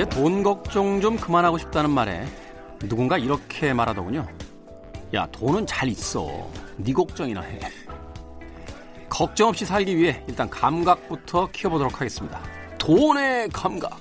[0.00, 2.26] 이제 돈 걱정 좀 그만하고 싶다는 말에
[2.78, 4.26] 누군가 이렇게 말하더군요.
[5.12, 6.50] 야, 돈은 잘 있어.
[6.78, 7.60] 네 걱정이나 해.
[9.10, 12.40] 걱정 없이 살기 위해 일단 감각부터 키워보도록 하겠습니다.
[12.78, 13.98] 돈의 감각.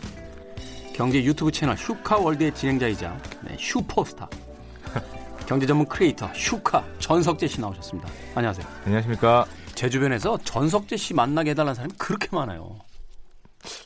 [0.93, 4.29] 경제 유튜브 채널 슈카월드의 진행자이자 네, 슈퍼스타.
[5.45, 8.07] 경제 전문 크리에이터 슈카 전석재 씨 나오셨습니다.
[8.35, 8.65] 안녕하세요.
[8.85, 9.45] 안녕하십니까.
[9.75, 12.79] 제 주변에서 전석재 씨 만나게 해달라는 사람이 그렇게 많아요.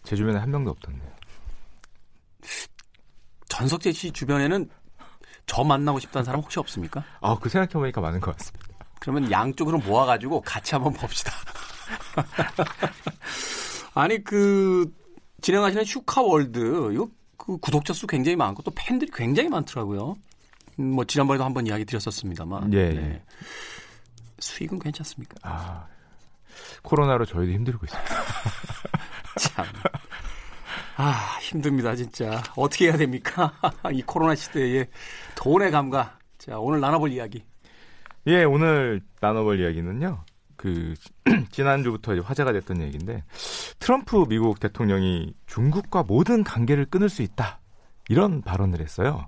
[0.04, 1.12] 제 주변에 한 명도 없던데요.
[3.53, 4.67] 전석재 씨 주변에는
[5.45, 7.03] 저 만나고 싶다는 사람 혹시 없습니까?
[7.21, 8.67] 아, 그 생각해보니까 많은 것 같습니다.
[8.99, 11.31] 그러면 양쪽으로 모아가지고 같이 한번 봅시다.
[13.93, 14.91] 아니, 그,
[15.41, 20.15] 진행하시는 슈카월드, 이거 그 구독자 수 굉장히 많고 또 팬들이 굉장히 많더라고요.
[20.79, 22.73] 음, 뭐, 지난번에도 한번 이야기 드렸었습니다만.
[22.73, 22.95] 예, 네.
[22.95, 23.21] 예.
[24.39, 25.35] 수익은 괜찮습니까?
[25.43, 25.85] 아,
[26.81, 28.15] 코로나로 저희도 힘들고 있습니다.
[29.37, 29.65] 참.
[30.95, 32.43] 아, 힘듭니다, 진짜.
[32.56, 33.53] 어떻게 해야 됩니까?
[33.91, 34.88] 이 코로나 시대에
[35.36, 36.19] 돈의 감각.
[36.38, 37.43] 자, 오늘 나눠볼 이야기.
[38.27, 40.23] 예, 오늘 나눠볼 이야기는요.
[40.56, 40.93] 그
[41.51, 43.23] 지난주부터 이제 화제가 됐던 얘기인데
[43.79, 47.60] 트럼프 미국 대통령이 중국과 모든 관계를 끊을 수 있다.
[48.08, 49.25] 이런 발언을 했어요.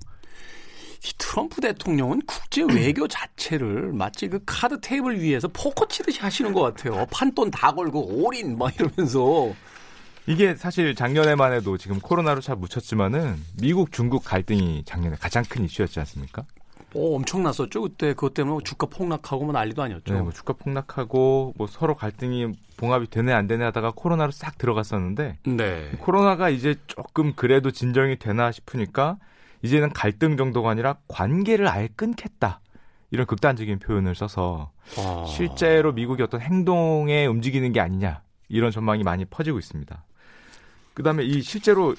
[1.04, 6.62] 이 트럼프 대통령은 국제 외교 자체를 마치 그 카드 테이블 위에서 포커 치듯이 하시는 것
[6.62, 7.06] 같아요.
[7.12, 9.54] 판돈 다 걸고 올인 막 이러면서
[10.28, 16.00] 이게 사실 작년에만 해도 지금 코로나로 잘 묻혔지만은 미국 중국 갈등이 작년에 가장 큰 이슈였지
[16.00, 16.46] 않습니까?
[16.96, 17.82] 어, 엄청났었죠.
[17.82, 20.14] 그때 그것 때문에 주가 폭락하고 뭐 난리도 아니었죠.
[20.14, 25.38] 네, 뭐 주가 폭락하고 뭐 서로 갈등이 봉합이 되네 안 되네 하다가 코로나로 싹 들어갔었는데
[25.46, 25.92] 네.
[26.00, 29.18] 코로나가 이제 조금 그래도 진정이 되나 싶으니까
[29.62, 32.62] 이제는 갈등 정도가 아니라 관계를 아예 끊겠다.
[33.12, 35.26] 이런 극단적인 표현을 써서 아.
[35.28, 40.04] 실제로 미국이 어떤 행동에 움직이는 게 아니냐 이런 전망이 많이 퍼지고 있습니다.
[40.96, 41.94] 그다음에 이 실제로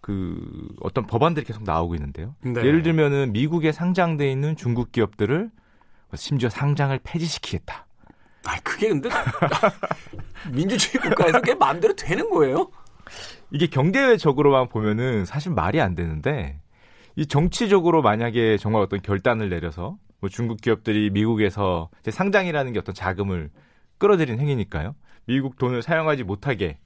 [0.00, 2.34] 그 어떤 법안들이 계속 나오고 있는데요.
[2.42, 2.64] 네.
[2.64, 5.50] 예를 들면은 미국에 상장돼 있는 중국 기업들을
[6.14, 7.86] 심지어 상장을 폐지시키겠다.
[8.46, 9.08] 아, 그게 근데
[10.52, 12.70] 민주주의 국가에서 그게 마음대로 되는 거예요?
[13.50, 16.60] 이게 경제적으로만 보면은 사실 말이 안 되는데
[17.16, 23.50] 이 정치적으로 만약에 정말 어떤 결단을 내려서 뭐 중국 기업들이 미국에서 상장이라는 게 어떤 자금을
[23.98, 24.94] 끌어들인 행위니까요.
[25.26, 26.78] 미국 돈을 사용하지 못하게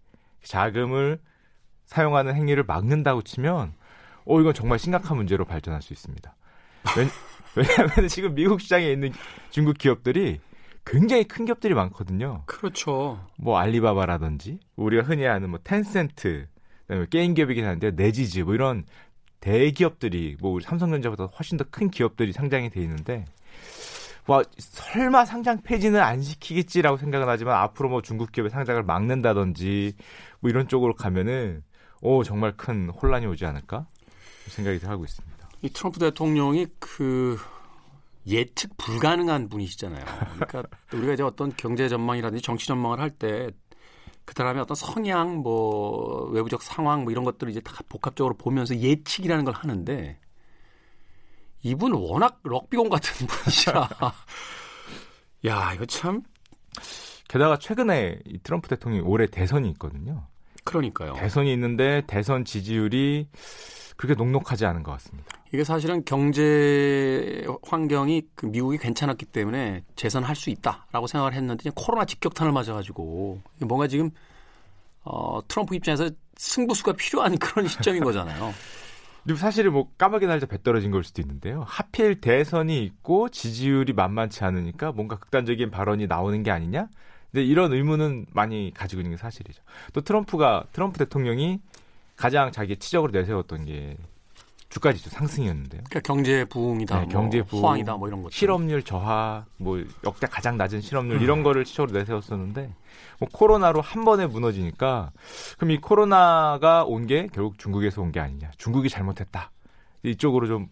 [0.49, 1.21] 자금을
[1.87, 3.73] 사용하는 행위를 막는다고 치면
[4.25, 6.35] 어 이건 정말 심각한 문제로 발전할 수 있습니다.
[6.97, 7.11] 왜냐,
[7.57, 9.13] 왜냐하면 지금 미국 시장에 있는
[9.51, 10.41] 중국 기업들이
[10.85, 12.43] 굉장히 큰 기업들이 많거든요.
[12.47, 13.25] 그렇죠.
[13.37, 16.47] 뭐 알리바바라든지 우리가 흔히 아는 뭐 텐센트,
[16.87, 18.85] 그다음에 게임 기업이긴 한데 네지즈 뭐 이런
[19.41, 23.25] 대기업들이 뭐 우리 삼성전자보다 훨씬 더 큰 기업들이 상장이 돼 있는데
[24.27, 29.95] 와 설마 상장 폐지는 안 시키겠지라고 생각은 하지만 앞으로 뭐 중국 기업의 상장을 막는다든지
[30.41, 31.63] 뭐 이런 쪽으로 가면은
[32.01, 33.87] 오 정말 큰 혼란이 오지 않을까
[34.47, 35.49] 생각이 하고 있습니다.
[35.63, 37.39] 이 트럼프 대통령이 그
[38.27, 40.05] 예측 불가능한 분이시잖아요.
[40.35, 43.51] 그러니까 우리가 이제 어떤 경제 전망이라든지 정치 전망을 할 때
[44.29, 49.43] 그 사람의 어떤 성향, 뭐 외부적 상황, 뭐 이런 것들을 이제 다 복합적으로 보면서 예측이라는
[49.47, 50.21] 걸 하는데
[51.63, 53.89] 이분 워낙 럭비공 같은 분이시라.
[55.47, 56.21] 야, 이거 참
[57.29, 60.27] 게다가 최근에 이 트럼프 대통령이 올해 대선이 있거든요.
[60.65, 61.15] 그러니까요.
[61.15, 63.29] 대선이 있는데 대선 지지율이
[63.97, 65.29] 그렇게 녹록하지 않은 것 같습니다.
[65.53, 72.53] 이게 사실은 경제 환경이 그 미국이 괜찮았기 때문에 재선할 수 있다라고 생각을 했는데 코로나 직격탄을
[72.53, 74.11] 맞아가지고 뭔가 지금
[75.05, 78.53] 어, 트럼프 입장에서 승부수가 필요한 그런 시점인 거잖아요.
[79.25, 81.65] 그리고 사실은 뭐 까마귀 날자 배 떨어진 걸 수도 있는데요.
[81.67, 86.89] 하필 대선이 있고 지지율이 만만치 않으니까 뭔가 극단적인 발언이 나오는 게 아니냐?
[87.31, 89.63] 근데 이런 의문은 많이 가지고 있는 게 사실이죠.
[89.93, 91.61] 또 트럼프가 트럼프 대통령이
[92.17, 93.97] 가장 자기 치적으로 내세웠던 게
[94.71, 95.83] 주가 지수 상승이었는데요.
[95.89, 98.33] 그러니까 경제 부흥이다, 네, 뭐 경제 부흥, 호황이다, 뭐 이런 것.
[98.33, 102.75] 실업률 저하, 뭐 역대 가장 낮은 실업률 이런 거를 치적으로 내세웠었는데
[103.19, 105.11] 뭐 코로나로 한 번에 무너지니까
[105.57, 109.51] 그럼 이 코로나가 온 게 결국 중국에서 온 게 아니냐, 중국이 잘못했다
[110.03, 110.69] 이쪽으로 좀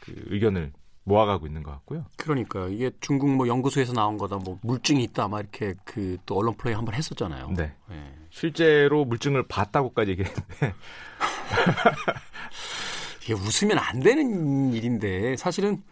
[0.00, 0.72] 그 의견을
[1.08, 2.04] 모아가고 있는 것 같고요.
[2.16, 6.54] 그러니까 이게 중국 뭐 연구소에서 나온 거다, 뭐 물증이 있다, 막 이렇게 그 또 언론
[6.56, 7.52] 플레이 한번 했었잖아요.
[7.56, 7.72] 네.
[7.90, 8.14] 예.
[8.30, 10.74] 실제로 물증을 봤다고까지 얘기했는데
[13.22, 15.82] 이게 웃으면 안 되는 일인데 사실은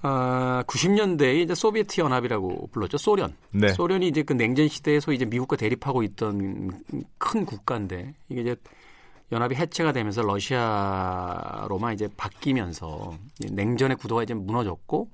[0.00, 2.98] 아, 90년대에 이제 소비에트 연합이라고 불렀죠.
[2.98, 3.36] 소련.
[3.52, 3.68] 네.
[3.68, 6.70] 소련이 이제 그 냉전 시대에서 이제 미국과 대립하고 있던
[7.18, 8.56] 큰 국가인데 이게 이제
[9.32, 13.16] 연합이 해체가 되면서 러시아로만 이제 바뀌면서
[13.50, 15.08] 냉전의 구도가 이제 무너졌고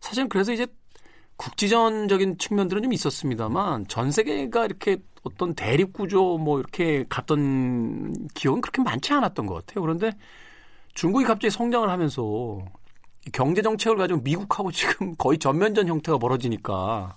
[0.00, 0.66] 사실은 그래서 이제
[1.36, 8.82] 국지전적인 측면들은 좀 있었습니다만 전 세계가 이렇게 어떤 대립 구조 뭐 이렇게 갔던 기억은 그렇게
[8.82, 9.82] 많지 않았던 것 같아요.
[9.82, 10.10] 그런데
[10.94, 12.58] 중국이 갑자기 성장을 하면서
[13.32, 17.16] 경제 정책을 가지고 미국하고 지금 거의 전면전 형태가 벌어지니까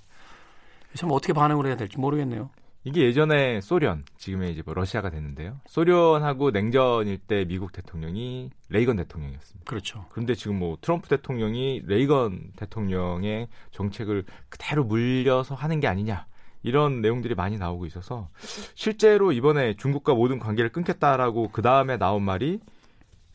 [0.94, 2.52] 참 어떻게 반응을 해야 될지 모르겠네요.
[2.84, 5.60] 이게 예전에 소련, 지금의 이제 뭐 러시아가 됐는데요.
[5.68, 9.70] 소련하고 냉전일 때 미국 대통령이 레이건 대통령이었습니다.
[9.70, 10.06] 그렇죠.
[10.10, 16.26] 그런데 지금 뭐 트럼프 대통령이 레이건 대통령의 정책을 그대로 물려서 하는 게 아니냐.
[16.64, 18.30] 이런 내용들이 많이 나오고 있어서
[18.76, 22.60] 실제로 이번에 중국과 모든 관계를 끊겠다라고 그 다음에 나온 말이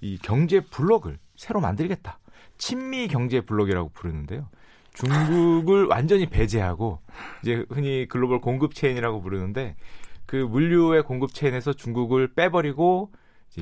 [0.00, 2.18] 이 경제 블록을 새로 만들겠다.
[2.58, 4.48] 친미 경제 블록이라고 부르는데요.
[4.96, 7.00] 중국을 완전히 배제하고
[7.42, 9.76] 이제 흔히 글로벌 공급 체인이라고 부르는데
[10.24, 13.12] 그 물류의 공급 체인에서 중국을 빼버리고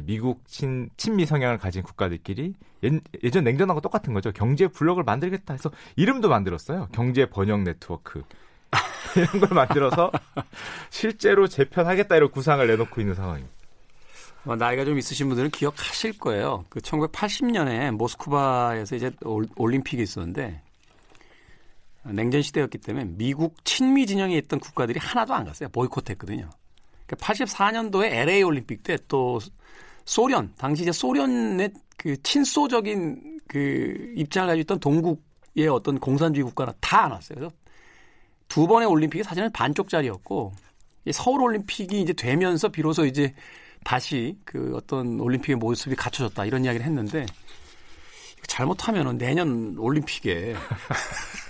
[0.05, 4.33] 미국 친 친미 성향을 가진 국가들끼리 예, 전 냉전하고 똑같은 거죠.
[4.33, 6.89] 경제 블록을 만들겠다 해서 이름도 만들었어요.
[6.93, 8.23] 경제 번역 네트워크.
[9.17, 10.11] 이런 걸 만들어서
[10.91, 13.55] 실제로 재편하겠다 이런 구상을 내놓고 있는 상황입니다.
[14.47, 16.65] 어, 나이가 좀 있으신 분들은 기억하실 거예요.
[16.69, 19.13] 그 1980년에 모스크바에서 이제
[19.57, 20.61] 올림픽이 있었는데
[22.13, 25.69] 냉전 시대였기 때문에 미국 친미 진영에 있던 국가들이 하나도 안 갔어요.
[25.71, 26.49] 보이콧했거든요.
[27.07, 29.39] 그러니까 84년도에 LA 올림픽 때 또
[30.05, 37.13] 소련 당시 이제 소련의 그 친소적인 그 입장을 가지고 있던 동국의 어떤 공산주의 국가는 다안
[37.13, 37.39] 왔어요.
[37.39, 37.55] 그래서
[38.49, 40.53] 두 번의 올림픽이 사실은 반쪽짜리였고
[41.13, 43.35] 서울 올림픽이 이제 되면서 비로소 이제
[43.83, 47.27] 다시 그 어떤 올림픽의 모습이 갖춰졌다 이런 이야기를 했는데
[48.47, 50.55] 잘못하면은 내년 올림픽에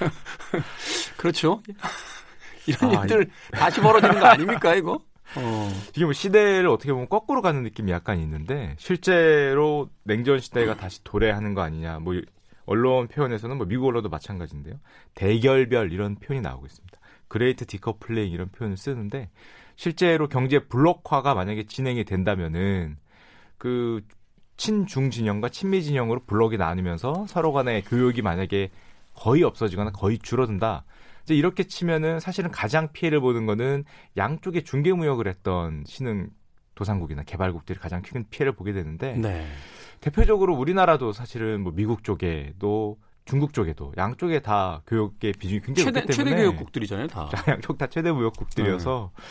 [1.16, 1.62] 그렇죠.
[2.66, 5.00] 이런 아, 일들 다시 벌어지는 거 아닙니까 이거?
[5.36, 5.70] 어.
[5.90, 11.54] 이게 뭐 시대를 어떻게 보면 거꾸로 가는 느낌이 약간 있는데 실제로 냉전 시대가 다시 도래하는
[11.54, 12.00] 거 아니냐.
[12.00, 12.14] 뭐
[12.66, 14.76] 언론 표현에서는 뭐 미국 언론도 마찬가지인데요.
[15.14, 16.98] 대결별 이런 표현이 나오고 있습니다.
[17.28, 19.30] great decoupling 이런 표현을 쓰는데
[19.76, 22.96] 실제로 경제 블록화가 만약에 진행이 된다면은
[23.56, 24.02] 그
[24.56, 28.70] 친중 진영과 친미 진영으로 블록이 나누면서 서로 간의 교육이 만약에
[29.14, 30.84] 거의 없어지거나 거의 줄어든다.
[31.24, 33.84] 이제 이렇게 치면은 사실은 가장 피해를 보는 거는
[34.16, 36.30] 양쪽에 중개 무역을 했던 신흥
[36.74, 39.46] 도상국이나 개발국들이 가장 큰 피해를 보게 되는데 네.
[40.00, 46.16] 대표적으로 우리나라도 사실은 뭐 미국 쪽에도 중국 쪽에도 양쪽에 다 교육의 비중이 굉장히 최대, 높기
[46.16, 47.30] 때문에 최대 교육국들이잖아요, 다.
[47.48, 49.22] 양쪽 다 최대 무역국들이어서 네.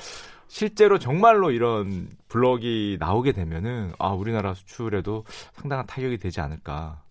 [0.48, 7.02] 실제로 정말로 이런 블록이 나오게 되면은 아 우리나라 수출에도 상당한 타격이 되지 않을까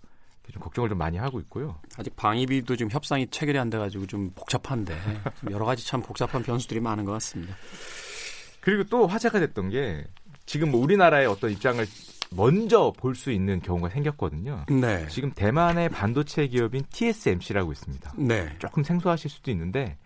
[0.53, 1.79] 좀 걱정을 좀 많이 하고 있고요.
[1.97, 4.95] 아직 방위비도 지금 협상이 체결이 안 돼가지고 좀 복잡한데
[5.41, 7.55] 좀 여러 가지 참 복잡한 변수들이 많은 것 같습니다.
[8.61, 10.05] 그리고 또 화제가 됐던 게
[10.47, 11.85] 지금 뭐 우리나라의 어떤 입장을
[12.31, 14.67] 먼저 볼 수 있는 경우가 생겼거든요.
[14.69, 15.07] 네.
[15.09, 18.13] 지금 대만의 반도체 기업인 TSMC라고 있습니다.
[18.17, 18.55] 네.
[18.59, 19.97] 조금 생소하실 수도 있는데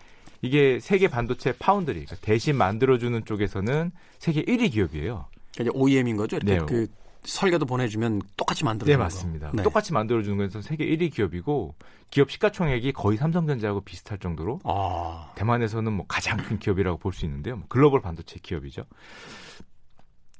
[0.40, 5.26] 이게 세계 반도체 파운드리 그러니까 대신 만들어주는 쪽에서는 세계 1위 기업이에요.
[5.54, 6.36] 그러니까 OEM인 거죠.
[6.36, 6.64] 이렇게 네.
[6.64, 6.86] 그
[7.24, 8.90] 설계도 보내주면 똑같이 만들어.
[8.90, 9.50] 네 맞습니다.
[9.54, 9.62] 네.
[9.62, 11.74] 똑같이 만들어주는 것에서 세계 1위 기업이고
[12.10, 15.32] 기업 시가총액이 거의 삼성전자하고 비슷할 정도로 아.
[15.36, 17.56] 대만에서는 뭐 가장 큰 기업이라고 볼 수 있는데요.
[17.56, 18.84] 뭐 글로벌 반도체 기업이죠.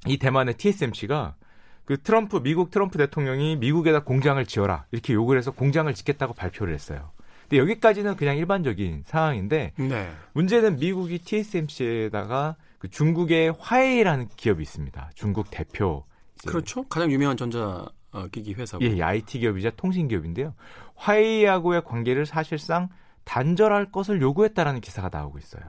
[0.06, 1.36] 이 대만의 TSMC가
[1.84, 7.12] 그 트럼프 미국 트럼프 대통령이 미국에다 공장을 지어라 이렇게 요구를 해서 공장을 짓겠다고 발표를 했어요.
[7.42, 10.10] 근데 여기까지는 그냥 일반적인 상황인데 네.
[10.32, 15.10] 문제는 미국이 TSMC에다가 그 중국의 화웨이라는 기업이 있습니다.
[15.14, 16.04] 중국 대표
[16.48, 16.84] 그렇죠.
[16.84, 17.86] 가장 유명한 전자
[18.30, 18.84] 기기 회사고.
[18.84, 20.54] 예, IT 기업이자 통신 기업인데요.
[20.96, 22.88] 화웨이하고의 관계를 사실상
[23.24, 25.62] 단절할 것을 요구했다라는 기사가 나오고 있어요.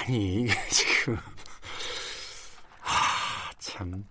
[0.00, 1.16] 아니 이게 지금
[3.58, 4.04] 참.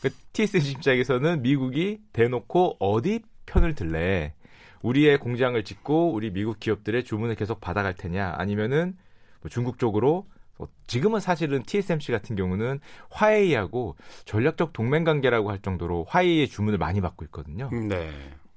[0.00, 4.34] 그 TSMC 입장에서는 미국이 대놓고 어디 편을 들래?
[4.82, 8.34] 우리의 공장을 짓고 우리 미국 기업들의 주문을 계속 받아갈 테냐?
[8.36, 8.96] 아니면은
[9.40, 10.37] 뭐 중국 쪽으로 어,
[10.86, 17.24] 지금은 사실은 TSMC 같은 경우는 화웨이하고 전략적 동맹 관계라고 할 정도로 화웨이의 주문을 많이 받고
[17.26, 17.70] 있거든요.
[17.70, 18.10] 네.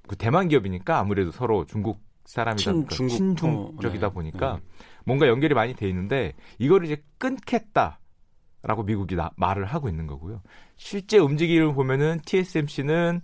[0.08, 4.14] 그 대만 기업이니까 아무래도 서로 중국 사람이다 친- 보니까 중국- 친중적이다 어, 네.
[4.14, 4.62] 보니까 네.
[5.04, 7.98] 뭔가 연결이 많이 돼 있는데 이걸 이제 끊겠다
[8.64, 10.40] 라고 미국이 나- 말을 하고 있는 거고요.
[10.76, 13.20] 실제 움직임을 보면은 TSMC는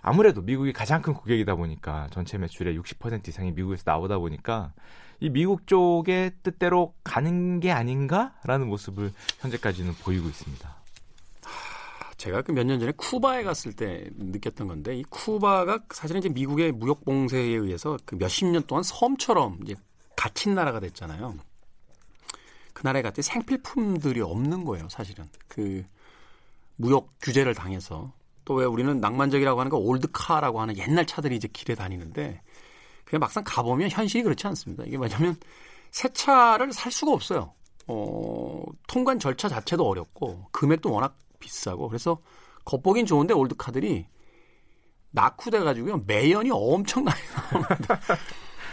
[0.00, 4.72] 아무래도 미국이 가장 큰 고객이다 보니까 전체 매출의 60% 이상이 미국에서 나오다 보니까
[5.20, 10.76] 이 미국 쪽의 뜻대로 가는 게 아닌가라는 모습을 현재까지는 보이고 있습니다.
[12.16, 16.72] 제가 그 몇 년 전에 쿠바에 갔을 때 느꼈던 건데 이 쿠바가 사실은 이제 미국의
[16.72, 19.76] 무역 봉쇄에 의해서 그 몇십 년 동안 섬처럼 이제
[20.16, 21.36] 갇힌 나라가 됐잖아요.
[22.72, 25.28] 그 나라에 갔더니 생필품들이 없는 거예요, 사실은.
[25.48, 25.84] 그
[26.76, 28.12] 무역 규제를 당해서
[28.44, 32.40] 또 왜 우리는 낭만적이라고 하는 거 올드카라고 하는 옛날 차들이 이제 길에 다니는데
[33.08, 34.84] 그냥 막상 가보면 현실이 그렇지 않습니다.
[34.86, 35.34] 이게 뭐냐면
[35.90, 37.54] 새 차를 살 수가 없어요.
[37.86, 42.20] 어, 통관 절차 자체도 어렵고 금액도 워낙 비싸고 그래서
[42.66, 44.04] 겉보긴 좋은데 올드카들이
[45.12, 47.98] 낙후돼 가지고요 매연이 엄청나게 나옵니다.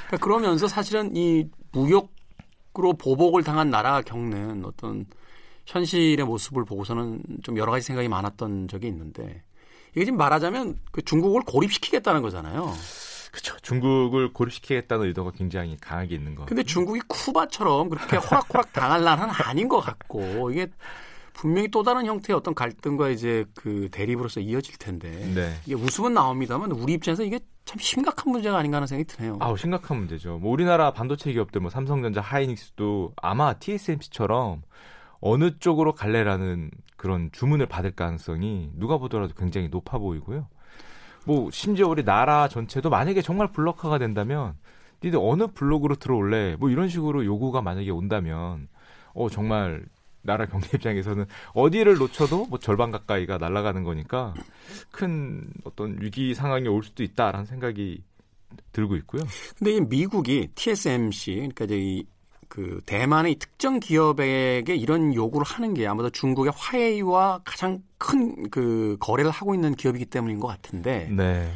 [0.07, 5.05] 그러니까 그러면서 사실은 이 무역으로 보복을 당한 나라가 겪는 어떤
[5.65, 9.43] 현실의 모습을 보고서는 좀 여러 가지 생각이 많았던 적이 있는데
[9.93, 12.73] 이게 지금 말하자면 그 중국을 고립시키겠다는 거잖아요.
[13.35, 13.57] 그렇죠.
[13.61, 16.45] 중국을 고립시키겠다는 의도가 굉장히 강하게 있는 거.
[16.45, 20.67] 근데 중국이 쿠바처럼 그렇게 호락호락 당할 나라는 아닌 것 같고 이게
[21.33, 25.53] 분명히 또 다른 형태의 어떤 갈등과 이제 그 대립으로서 이어질 텐데 네.
[25.65, 29.35] 이게 웃음은 나옵니다만 우리 입장에서 이게 참 심각한 문제가 아닌가 하는 생각이 드네요.
[29.41, 30.37] 아우 심각한 문제죠.
[30.37, 34.61] 뭐 우리나라 반도체 기업들 뭐 삼성전자, 하이닉스도 아마 TSMC처럼
[35.19, 40.47] 어느 쪽으로 갈래라는 그런 주문을 받을 가능성이 누가 보더라도 굉장히 높아 보이고요.
[41.25, 44.55] 뭐 심지어 우리 나라 전체도 만약에 정말 블록화가 된다면
[45.03, 46.55] 니들 어느 블록으로 들어올래?
[46.55, 48.67] 뭐 이런 식으로 요구가 만약에 온다면
[49.13, 49.85] 어 정말
[50.21, 54.33] 나라 경제 입장에서는 어디를 놓쳐도 뭐 절반 가까이가 날아가는 거니까
[54.91, 58.03] 큰 어떤 위기 상황이 올 수도 있다라는 생각이
[58.71, 59.23] 들고 있고요.
[59.57, 62.05] 근데 이 미국이 TSMC 그러니까 이제 이
[62.47, 69.31] 그 대만의 특정 기업에게 이런 요구를 하는 게 아무래도 중국의 화웨이와 가장 큰 그 거래를
[69.31, 71.51] 하고 있는 기업이기 때문인 것 같은데 네.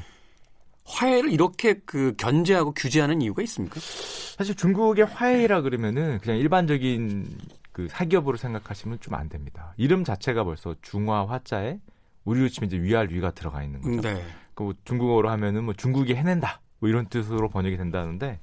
[0.85, 3.79] 화웨이를 이렇게 그 견제하고 규제하는 이유가 있습니까?
[3.79, 7.27] 사실 중국의 화웨이라 그러면은 그냥 일반적인
[7.71, 9.73] 그 사기업으로 생각하시면 좀 안 됩니다.
[9.77, 11.79] 이름 자체가 벌써 중화 화자에
[12.25, 14.01] 우리로 치면 이제 위알 위가 들어가 있는 거죠.
[14.01, 14.23] 네.
[14.55, 18.39] 그 중국어로 하면은 뭐 중국이 해낸다 뭐 이런 뜻으로 번역이 된다는데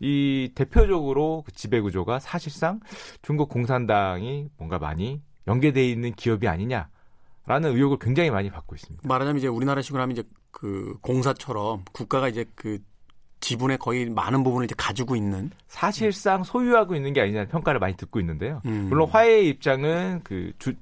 [0.00, 2.80] 이 대표적으로 그 지배 구조가 사실상
[3.22, 6.88] 중국 공산당이 뭔가 많이 연계돼 있는 기업이 아니냐
[7.46, 9.06] 라는 의혹을 굉장히 많이 받고 있습니다.
[9.06, 12.78] 말하자면 이제 우리나라식으로 하면 이제 그 공사처럼 국가가 이제 그
[13.40, 18.18] 지분의 거의 많은 부분을 이제 가지고 있는 사실상 소유하고 있는 게 아니냐는 평가를 많이 듣고
[18.20, 18.62] 있는데요.
[18.66, 18.86] 음.
[18.88, 20.74] 물론 화해의 입장은 그 주,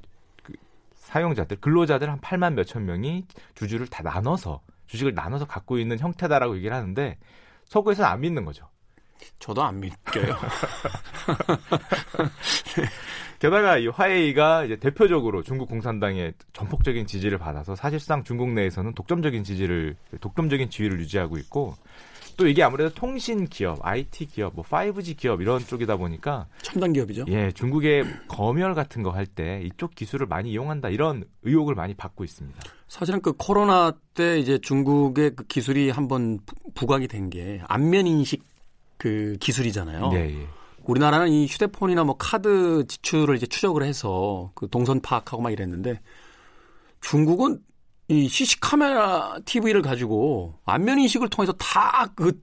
[0.42, 0.54] 그
[0.94, 6.74] 사용자들, 근로자들 한 8만 몇천 명이 주주를 다 나눠서 주식을 나눠서 갖고 있는 형태다라고 얘기를
[6.74, 7.18] 하는데
[7.66, 8.68] 서구에서는 안 믿는 거죠.
[9.38, 10.36] 저도 안 믿겨요.
[13.38, 19.96] 게다가 이 화웨이가 이제 대표적으로 중국 공산당의 전폭적인 지지를 받아서 사실상 중국 내에서는 독점적인 지지를
[20.20, 21.74] 독점적인 지위를 유지하고 있고
[22.36, 27.26] 또 이게 아무래도 통신 기업, IT 기업, 뭐 5G 기업 이런 쪽이다 보니까 첨단 기업이죠.
[27.28, 32.24] 예, 중국의 검열 같은 거 할 때 이쪽 기술을 많이 이용한다 이런 의혹을 많이 받고
[32.24, 32.60] 있습니다.
[32.88, 38.42] 사실은 그 코로나 때 이제 중국의 그 기술이 한번 부- 부각이 된 게 안면 인식
[39.04, 40.10] 그 기술이잖아요.
[40.14, 40.48] 예, 예.
[40.84, 46.00] 우리나라는 이 휴대폰이나 뭐 카드 지출을 이제 추적을 해서 그 동선 파악하고 막 이랬는데
[47.02, 47.60] 중국은
[48.08, 52.40] 이 CC 카메라 TV를 가지고 안면 인식을 통해서 다 그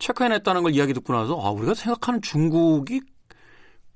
[0.00, 3.00] 체크해냈다는 걸 이야기 듣고 나서 아 우리가 생각하는 중국이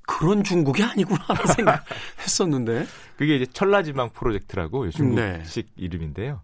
[0.02, 4.90] 그런 중국이 아니구나 하는 생각했었는데 그게 이제 천라지망 프로젝트라고 네.
[4.92, 6.42] 중국식 이름인데요.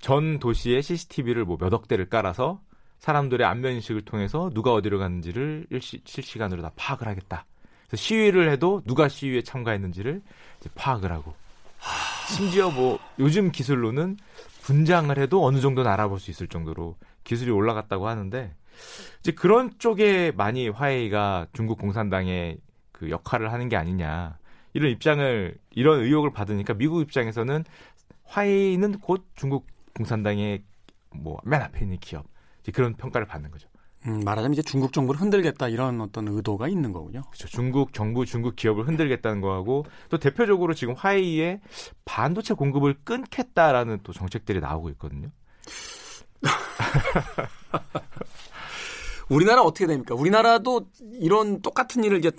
[0.00, 2.60] 전 도시에 CCTV를 뭐 몇 억 대를 깔아서
[2.98, 7.46] 사람들의 안면 인식을 통해서 누가 어디로 갔는지를 일시, 실시간으로 다 파악을 하겠다.
[7.86, 10.22] 그래서 시위를 해도 누가 시위에 참가했는지를
[10.74, 11.34] 파악을 하고.
[12.28, 14.18] 심지어 뭐 요즘 기술로는
[14.62, 18.54] 분장을 해도 어느 정도는 알아볼 수 있을 정도로 기술이 올라갔다고 하는데
[19.20, 22.58] 이제 그런 쪽에 많이 화웨이가 중국 공산당의
[22.92, 24.38] 그 역할을 하는 게 아니냐.
[24.74, 27.64] 이런 입장을 이런 의혹을 받으니까 미국 입장에서는
[28.24, 30.62] 화웨이는 곧 중국 공산당의
[31.14, 32.26] 뭐 맨 앞에 있는 기업
[32.72, 33.68] 그런 평가를 받는 거죠.
[34.06, 37.22] 음, 말하자면 이제 중국 정부를 흔들겠다 이런 어떤 의도가 있는 거군요.
[37.22, 37.48] 그렇죠.
[37.48, 41.60] 중국 정부, 중국 기업을 흔들겠다는 거하고 또 대표적으로 지금 화웨이에
[42.04, 45.30] 반도체 공급을 끊겠다라는 또 정책들이 나오고 있거든요.
[49.28, 50.14] 우리나라 어떻게 됩니까?
[50.14, 52.30] 우리나라도 이런 똑같은 일을 이제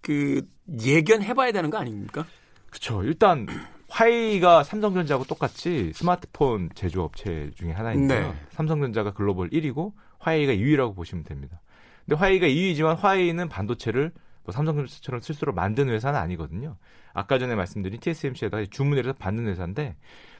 [0.00, 0.42] 그
[0.82, 2.26] 예견해봐야 되는 거 아닙니까?
[2.70, 3.02] 그렇죠.
[3.02, 3.46] 일단
[3.88, 8.32] 화웨이가 삼성전자하고 똑같이 스마트폰 제조업체 중에 하나인데요.
[8.32, 8.34] 네.
[8.50, 11.60] 삼성전자가 글로벌 1위고 화웨이가 2위라고 보시면 됩니다.
[12.04, 14.12] 근데 화웨이가 2위지만 화웨이는 반도체를
[14.44, 16.76] 뭐 삼성전자처럼 스스로 만드는 회사는 아니거든요.
[17.12, 19.96] 아까 전에 말씀드린 TSMC에다가 주문을 해서 받는 회사인데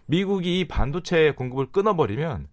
[0.07, 2.49] 미국이 이 반도체 공급을 끊어버리면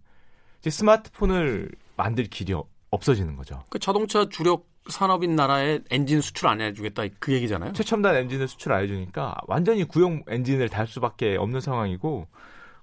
[0.66, 2.54] 스마트폰을 만들 길이
[2.94, 3.62] 없어지는 거죠.
[3.70, 7.72] 그 자동차 주력 산업인 나라에 엔진 수출 안 해주겠다 그 얘기잖아요.
[7.72, 12.26] 최첨단 엔진을 수출 안 해주니까 완전히 구형 엔진을 달 수밖에 없는 상황이고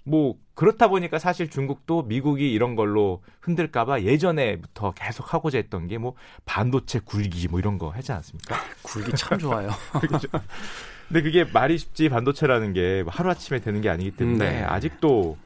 [0.03, 6.15] 뭐 그렇다 보니까 사실 중국도 미국이 이런 걸로 흔들까봐 예전에부터 계속 하고자 했던 게 뭐
[6.45, 8.55] 반도체 굴기 뭐 이런 거 하지 않습니까?
[8.81, 9.69] 굴기 참 좋아요.
[11.07, 14.63] 근데 그게 말이 쉽지 반도체라는 게 하루 아침에 되는 게 아니기 때문에 네.
[14.63, 15.37] 아직도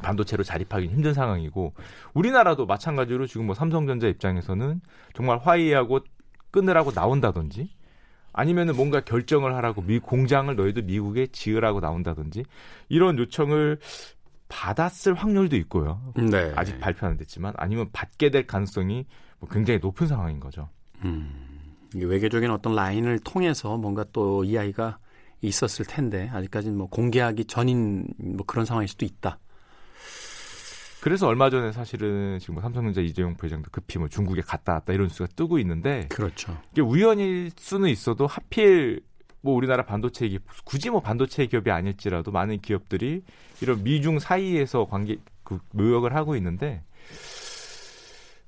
[0.00, 1.74] 반도체로 자립하기 힘든 상황이고
[2.14, 4.80] 우리나라도 마찬가지로 지금 뭐 삼성전자 입장에서는
[5.14, 6.00] 정말 화이하고
[6.50, 7.70] 끊으라고 나온다든지
[8.32, 12.44] 아니면은 뭔가 결정을 하라고 미 공장을 너희도 미국에 지으라고 나온다든지
[12.88, 13.78] 이런 요청을
[14.48, 16.12] 받았을 확률도 있고요.
[16.16, 16.52] 네.
[16.56, 19.06] 아직 발표는 됐지만 아니면 받게 될 가능성이
[19.38, 20.68] 뭐 굉장히 높은 상황인 거죠.
[21.04, 21.48] 음.
[21.94, 24.98] 외교적인 어떤 라인을 통해서 뭔가 또이 아이가
[25.40, 29.38] 있었을 텐데 아직까지는 뭐 공개하기 전인 뭐 그런 상황일 수도 있다.
[31.00, 35.08] 그래서 얼마 전에 사실은 지금 뭐 삼성전자 이재용 부회장도 급히 뭐 중국에 갔다 왔다 이런
[35.08, 36.56] 수가 뜨고 있는데 그렇죠.
[36.72, 39.02] 이게 우연일 수는 있어도 하필
[39.40, 43.22] 뭐 우리나라 반도체 기업 굳이 뭐 반도체 기업이 아닐지라도 많은 기업들이
[43.62, 46.82] 이런 미중 사이에서 관계 그 묘역을 하고 있는데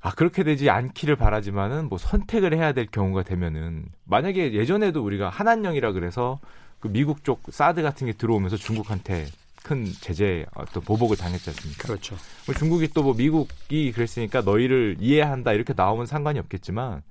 [0.00, 5.92] 아 그렇게 되지 않기를 바라지만은 뭐 선택을 해야 될 경우가 되면은 만약에 예전에도 우리가 한한령이라
[5.92, 6.40] 그래서
[6.80, 9.26] 그 미국 쪽 사드 같은 게 들어오면서 중국한테
[9.62, 11.84] 큰 제재 어떤 보복을 당했지 않습니까?
[11.88, 12.16] 그렇죠.
[12.46, 17.02] 뭐 중국이 또 뭐 미국이 그랬으니까 너희를 이해한다 이렇게 나오면 상관이 없겠지만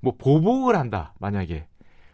[0.00, 1.66] 뭐 보복을 한다 만약에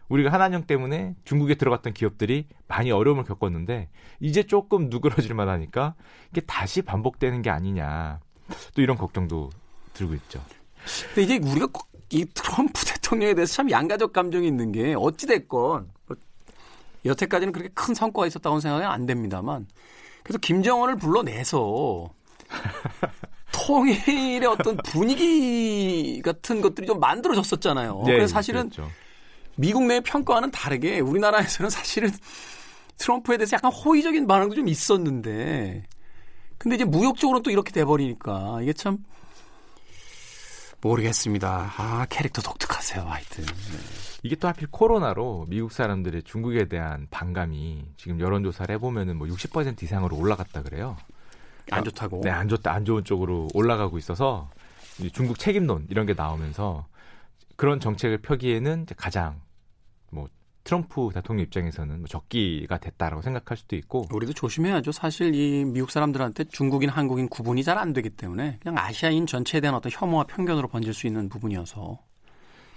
[0.09, 3.89] 우리가 한한령 때문에 중국에 들어갔던 기업들이 많이 어려움을 겪었는데
[4.19, 5.95] 이제 조금 누그러질 만하니까
[6.31, 8.19] 이게 다시 반복되는 게 아니냐
[8.75, 9.49] 또 이런 걱정도
[9.93, 10.43] 들고 있죠.
[11.13, 11.67] 근데 이게 우리가
[12.09, 15.89] 이 트럼프 대통령에 대해서 참 양가적 감정이 있는 게 어찌 됐건
[17.05, 19.67] 여태까지는 그렇게 큰 성과가 있었다고 생각은 안 됩니다만
[20.23, 22.09] 그래서 김정은을 불러내서
[23.51, 28.03] 통일의 어떤 분위기 같은 것들이 좀 만들어졌었잖아요.
[28.05, 28.89] 네, 그래서 사실은 그렇죠.
[29.55, 32.11] 미국 내 평가와는 다르게 우리나라에서는 사실은
[32.97, 35.83] 트럼프에 대해서 약간 호의적인 반응도 좀 있었는데
[36.57, 38.99] 근데 이제 무역적으로 또 이렇게 돼버리니까 이게 참
[40.81, 41.73] 모르겠습니다.
[41.77, 43.45] 아 캐릭터 독특하세요, 하여튼.
[43.45, 44.10] 네.
[44.23, 50.15] 이게 또 하필 코로나로 미국 사람들의 중국에 대한 반감이 지금 여론조사를 해보면은 뭐 60% 이상으로
[50.17, 50.95] 올라갔다 그래요.
[51.71, 52.21] 안 좋다고?
[52.23, 54.49] 네, 안 좋다, 안 좋은 쪽으로 올라가고 있어서
[55.13, 56.85] 중국 책임론 이런 게 나오면서
[57.55, 59.39] 그런 정책을 펴기에는 가장
[60.11, 60.27] 뭐
[60.63, 64.91] 트럼프 대통령 입장에서는 뭐 적기가 됐다라고 생각할 수도 있고 우리도 조심해야죠.
[64.91, 69.75] 사실 이 미국 사람들한테 중국인, 한국인 구분이 잘 안 되기 때문에 그냥 아시아인 전체에 대한
[69.75, 71.97] 어떤 혐오와 편견으로 번질 수 있는 부분이어서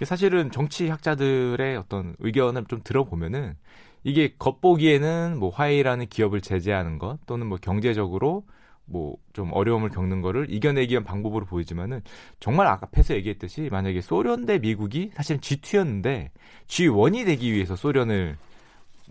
[0.03, 3.55] 사실은 정치학자들의 어떤 의견을 좀 들어보면은
[4.03, 8.43] 이게 겉보기에는 뭐 화해라는 기업을 제재하는 것 또는 뭐 경제적으로
[8.85, 12.01] 뭐 좀 어려움을 겪는 거를 이겨내기 위한 방법으로 보이지만은
[12.39, 16.29] 정말 아까 패서 얘기했듯이 만약에 소련 대 미국이 사실은 G2였는데
[16.67, 18.37] G1이 되기 위해서 소련을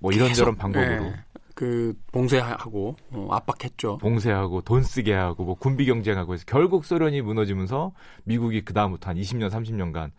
[0.01, 1.14] 뭐 이런저런 방법으로 네.
[1.55, 3.99] 그 봉쇄하고 어, 압박했죠.
[3.99, 7.93] 봉쇄하고 돈 쓰게 하고 뭐 군비 경쟁하고 해서 결국 소련이 무너지면서
[8.24, 10.11] 미국이 그 다음부터 한 20년 30년간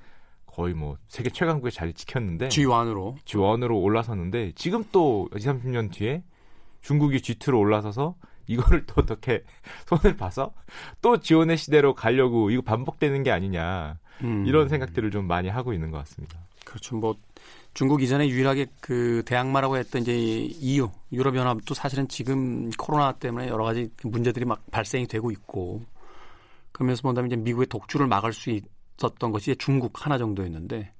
[0.56, 6.24] 거의 뭐 세계 최강국에 자리 지켰는데 G1으로 G1으로 올라섰는데 지금 또 20, 30년 뒤에
[6.82, 8.16] 중국이 G2로 올라서서
[8.48, 9.44] 이거를 또 어떻게
[9.86, 10.54] 손을 봐서
[11.02, 14.46] 또 지원의 시대로 가려고 이거 반복되는 게 아니냐 음.
[14.48, 16.40] 이런 생각들을 좀 많이 하고 있는 것 같습니다.
[16.64, 16.96] 그렇죠.
[16.96, 17.16] 뭐
[17.74, 23.66] 중국 이전에 유일하게 그 대항마라고 했던 이제 EU 유럽 연합도 사실은 지금 코로나 때문에 여러
[23.66, 25.82] 가지 문제들이 막 발생이 되고 있고
[26.72, 28.64] 그러면서 본다면 이제 미국의 독주를 막을 수 있,
[28.98, 30.92] 있었던 것이 중국 하나 정도였는데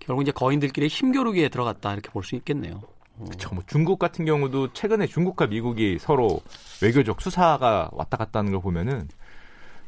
[0.00, 2.82] 결국 이제 거인들끼리 힘겨루기에 들어갔다 이렇게 볼 수 있겠네요.
[3.24, 3.54] 그렇죠.
[3.54, 6.40] 뭐 중국 같은 경우도 최근에 중국과 미국이 서로
[6.82, 9.08] 외교적 수사가 왔다 갔다 하는 걸 보면은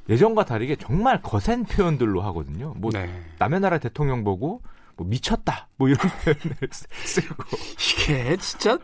[0.09, 2.72] 예전과 다르게 정말 거센 표현들로 하거든요.
[2.78, 3.11] 뭐 네.
[3.38, 4.62] 남의 나라 대통령 보고
[4.96, 6.57] 뭐 미쳤다 뭐 이런 표현을
[7.05, 7.34] 쓰고
[7.74, 8.78] 이게 진짜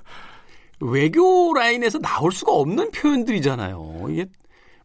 [0.80, 4.08] 외교 라인에서 나올 수가 없는 표현들이잖아요.
[4.10, 4.26] 이게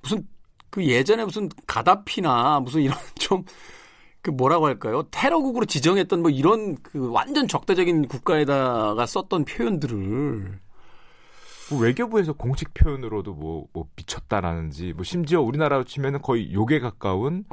[0.02, 0.26] 무슨
[0.70, 2.98] 그 예전에 무슨 가다피나 무슨 이런
[3.30, 3.44] 좀
[4.22, 5.04] 그 뭐라고 할까요?
[5.12, 10.60] 테러국으로 지정했던 뭐 이런 그 완전 적대적인 국가에다가 썼던 표현들을
[11.70, 17.46] 뭐 외교부에서 공식 표현으로도 뭐, 뭐 미쳤다라는지 뭐 심지어 우리나라로 치면은 거의 욕에 가까운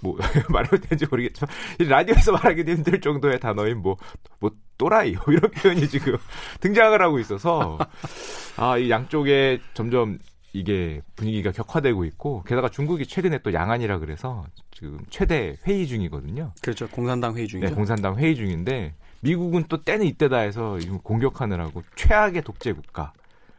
[0.00, 0.16] 뭐
[0.50, 3.96] 말해도 되는지 모르겠지만 라디오에서 말하기도 힘들 정도의 단어인 뭐뭐
[4.40, 6.16] 뭐 또라이 뭐 이런 표현이 지금
[6.60, 7.78] 등장을 하고 있어서
[8.56, 10.18] 아 이 양쪽에 점점
[10.52, 16.52] 이게 분위기가 격화되고 있고 게다가 중국이 최근에 또 양안이라 그래서 지금 최대 회의 중이거든요.
[16.60, 16.88] 그렇죠.
[16.88, 17.68] 공산당 회의 중이죠.
[17.68, 23.12] 네, 공산당 회의 중인데 미국은 또 때는 이때다 해서 공격하느라고 최악의 독재 국가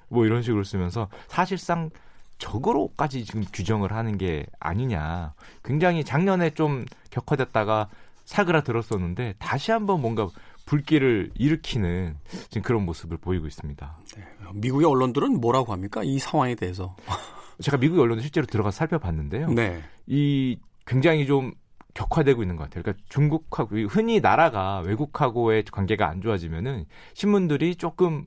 [0.08, 1.90] 뭐 이런 식으로 쓰면서 사실상
[2.38, 5.34] 적으로까지 지금 규정을 하는 게 아니냐.
[5.64, 7.90] 굉장히 작년에 좀 격화됐다가
[8.26, 10.28] 사그라들었었는데 다시 한번 뭔가
[10.66, 12.18] 불길을 일으키는
[12.50, 14.00] 지금 그런 모습을 보이고 있습니다.
[14.16, 16.02] 네, 미국의 언론들은 뭐라고 합니까?
[16.04, 16.96] 이 상황에 대해서.
[17.62, 19.50] 제가 미국 언론을 실제로 들어가서 살펴봤는데요.
[19.50, 19.84] 네.
[20.08, 21.54] 이 굉장히 좀
[21.94, 22.84] 격화되고 있는 것 같아요.
[22.84, 28.26] 그러니까 중국하고 흔히 나라가 외국하고의 관계가 안 좋아지면은 신문들이 조금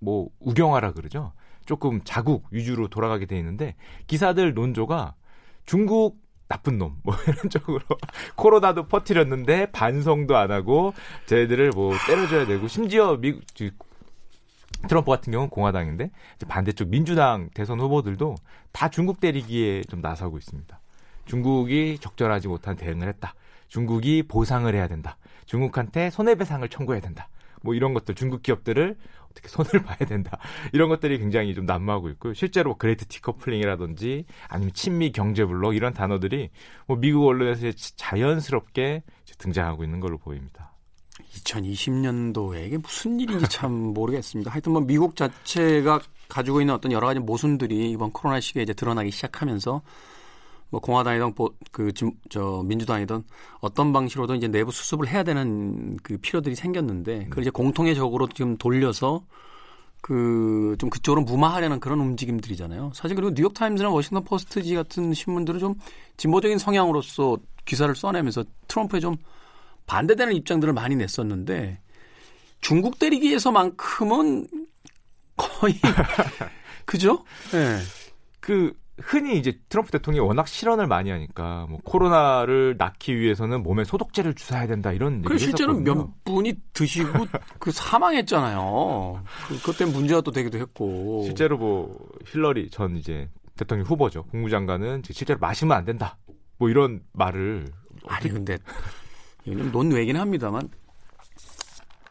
[0.00, 1.32] 뭐 우경화라 그러죠.
[1.64, 3.74] 조금 자국 위주로 돌아가게 돼 있는데
[4.06, 5.14] 기사들 논조가
[5.64, 6.23] 중국
[6.54, 7.80] 나쁜 놈, 뭐 이런 쪽으로
[8.36, 10.94] 코로나도 퍼뜨렸는데 반성도 안 하고
[11.26, 13.42] 쟤들을 뭐 때려줘야 되고 심지어 미국
[14.88, 16.12] 트럼프 같은 경우는 공화당인데
[16.46, 18.36] 반대쪽 민주당 대선 후보들도
[18.70, 20.80] 다 중국 때리기에 좀 나서고 있습니다.
[21.24, 23.34] 중국이 적절하지 못한 대응을 했다.
[23.66, 25.16] 중국이 보상을 해야 된다.
[25.46, 27.28] 중국한테 손해배상을 청구해야 된다.
[27.62, 28.96] 뭐 이런 것들 중국 기업들을
[29.34, 30.38] 어떻게 손을 봐야 된다.
[30.72, 32.34] 이런 것들이 굉장히 좀 난무하고 있고요.
[32.34, 36.50] 실제로 great decoupling이라든지 아니면 친미 경제 블록 이런 단어들이
[36.86, 39.02] 뭐 미국 언론에서 자연스럽게
[39.38, 40.72] 등장하고 있는 걸로 보입니다.
[41.34, 44.50] 2020년도에 이게 무슨 일인지 참 모르겠습니다.
[44.50, 49.10] 하여튼 뭐 미국 자체가 가지고 있는 어떤 여러 가지 모순들이 이번 코로나 시기에 이제 드러나기
[49.10, 49.82] 시작하면서
[50.70, 51.34] 뭐 공화당이든
[51.70, 53.22] 그저 민주당이든
[53.60, 58.56] 어떤 방식으로든 이제 내부 수습을 해야 되는 그 필요들이 생겼는데 그걸 이제 공통의 적으로 지금
[58.56, 59.22] 돌려서
[60.00, 62.92] 그 좀 그쪽으로 무마하려는 그런 움직임들이잖아요.
[62.94, 65.74] 사실 그리고 뉴욕 타임즈나 워싱턴 포스트지 같은 신문들은 좀
[66.16, 69.16] 진보적인 성향으로서 기사를 써내면서 트럼프에 좀
[69.86, 71.80] 반대되는 입장들을 많이 냈었는데
[72.60, 74.46] 중국 때리기에서만큼은
[75.36, 75.74] 거의
[76.84, 77.24] 그죠?
[77.52, 77.58] 예.
[77.58, 77.78] 네.
[78.40, 84.34] 그 흔히 이제 트럼프 대통령이 워낙 실언을 많이 하니까 뭐 코로나를 낳기 위해서는 몸에 소독제를
[84.34, 87.26] 주사해야 된다 이런 얘기를 실제로 몇 분이 드시고
[87.58, 89.24] 그 사망했잖아요.
[89.64, 91.22] 그, 때문에 문제가 또 되기도 했고.
[91.24, 94.22] 실제로 뭐 힐러리 전 이제 대통령 후보죠.
[94.24, 96.16] 국무장관은 실제로 마시면 안 된다.
[96.58, 97.66] 뭐 이런 말을
[98.06, 98.58] 아니 근데
[99.44, 100.68] 이건 논외긴 합니다만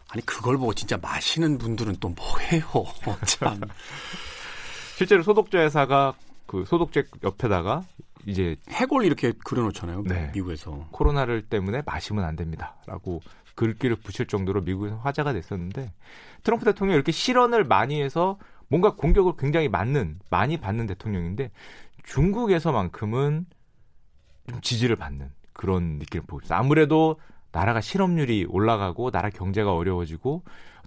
[0.09, 2.65] 아니 그걸 보고 진짜 마시는 분들은 또 뭐해요?
[3.25, 3.61] 참.
[4.97, 6.13] 실제로 소독제 회사가
[6.45, 7.83] 그 소독제 옆에다가
[8.25, 10.03] 이제 해골 이렇게 그려놓잖아요.
[10.03, 10.31] 네.
[10.33, 13.21] 미국에서 코로나를 때문에 마시면 안 됩니다라고
[13.55, 15.91] 글귀를 붙일 정도로 미국에서 화제가 됐었는데
[16.43, 18.37] 트럼프 대통령이 이렇게 실언을 많이 해서
[18.67, 21.51] 뭔가 공격을 굉장히 맞는 많이 받는 대통령인데
[22.05, 23.45] 중국에서만큼은
[24.49, 26.57] 좀 지지를 받는 그런 느낌을 보고 있어요.
[26.57, 27.19] 아무래도
[27.51, 30.43] 나라가 실업률이 올라가고 나라 경제가 어려워지고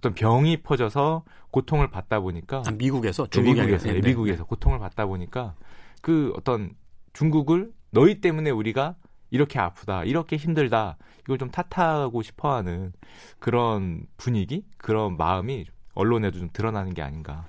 [0.06, 5.54] 어떤 병이 퍼져서 고통을 받다 보니까 아, 미국에서 네, 미국에서 네, 미국에서 고통을 받다 보니까
[6.00, 6.74] 그 어떤
[7.12, 8.94] 중국을 너희 때문에 우리가
[9.30, 12.92] 이렇게 아프다 이렇게 힘들다 이걸 좀 탓하고 싶어 하는
[13.40, 17.46] 그런 분위기 그런 마음이 언론에도 좀 드러나는 게 아닌가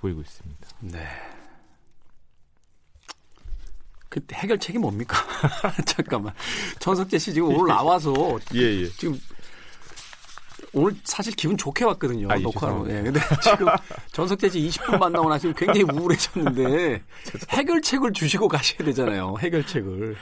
[0.00, 0.68] 보이고 있습니다.
[0.80, 1.08] 네.
[4.10, 5.16] 그 해결책이 뭡니까?
[5.86, 6.34] 잠깐만.
[6.80, 8.12] 전석재 씨 지금 오늘 나와서
[8.54, 8.88] 예, 예.
[8.90, 9.18] 지금
[10.74, 12.28] 오늘 사실 기분 좋게 왔거든요.
[12.30, 12.88] 아, 예, 녹화로.
[12.88, 13.02] 예.
[13.02, 13.66] 근데 지금
[14.12, 17.02] 전석재 씨 20분 만나고 나시면 굉장히 우울해졌는데
[17.50, 19.36] 해결책을 주시고 가셔야 되잖아요.
[19.38, 20.16] 해결책을.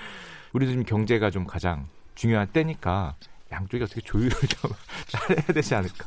[0.52, 1.86] 우리도 지금 경제가 좀 가장
[2.16, 3.14] 중요한 때니까
[3.52, 4.70] 양쪽이 어떻게 조율을 좀
[5.08, 6.06] 잘해야 되지 않을까.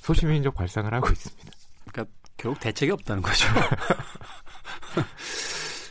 [0.00, 1.50] 소시민적 발상을 하고 있습니다.
[1.90, 3.46] 그러니까 결국 대책이 없다는 거죠.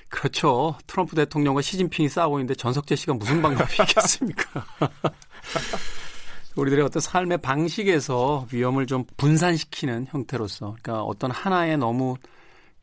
[0.09, 0.75] 그렇죠.
[0.87, 4.65] 트럼프 대통령과 시진핑이 싸우고 있는데 전석재 씨가 무슨 방법이 있겠습니까?
[6.59, 12.15] 우리들의 어떤 삶의 방식에서 위험을 좀 분산시키는 형태로서, 그러니까 어떤 하나에 너무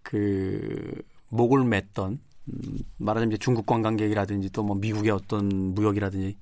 [0.02, 2.18] 그 목을 맸던
[2.48, 6.36] 음, 말하자면 중국 관광객이라든지 또 뭐 미국의 어떤 무역이라든지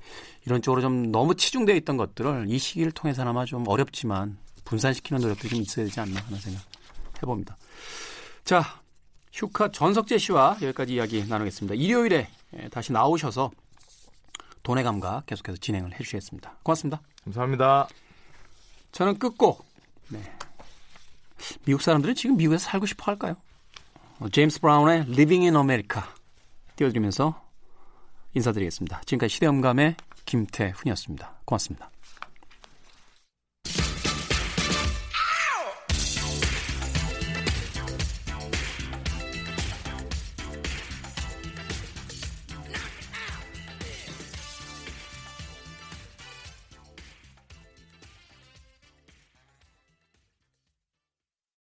[0.46, 5.62] 이런 쪽으로 좀 너무 치중되어 있던 것들을 이 시기를 통해서나마 좀 어렵지만 분산시키는 노력들이 좀
[5.62, 6.62] 있어야 되지 않나 하는 생각
[7.22, 7.56] 해봅니다.
[8.44, 8.62] 자,
[9.32, 11.74] 휴카 전석재 씨와 여기까지 이야기 나누겠습니다.
[11.74, 12.28] 일요일에
[12.58, 13.50] 예, 다시 나오셔서
[14.62, 16.58] 돈의 감각 계속해서 진행을 해주시겠습니다.
[16.62, 17.00] 고맙습니다.
[17.24, 17.88] 감사합니다.
[18.92, 19.64] 저는 끝곡.
[20.08, 20.20] 네.
[21.64, 23.34] 미국 사람들은 지금 미국에서 살고 싶어 할까요?
[24.20, 26.02] 어, 제임스 브라운의 Living in America
[26.76, 27.42] 띄워드리면서
[28.34, 29.00] 인사드리겠습니다.
[29.02, 31.40] 지금까지 시대음감의 김태훈이었습니다.
[31.44, 31.93] 고맙습니다.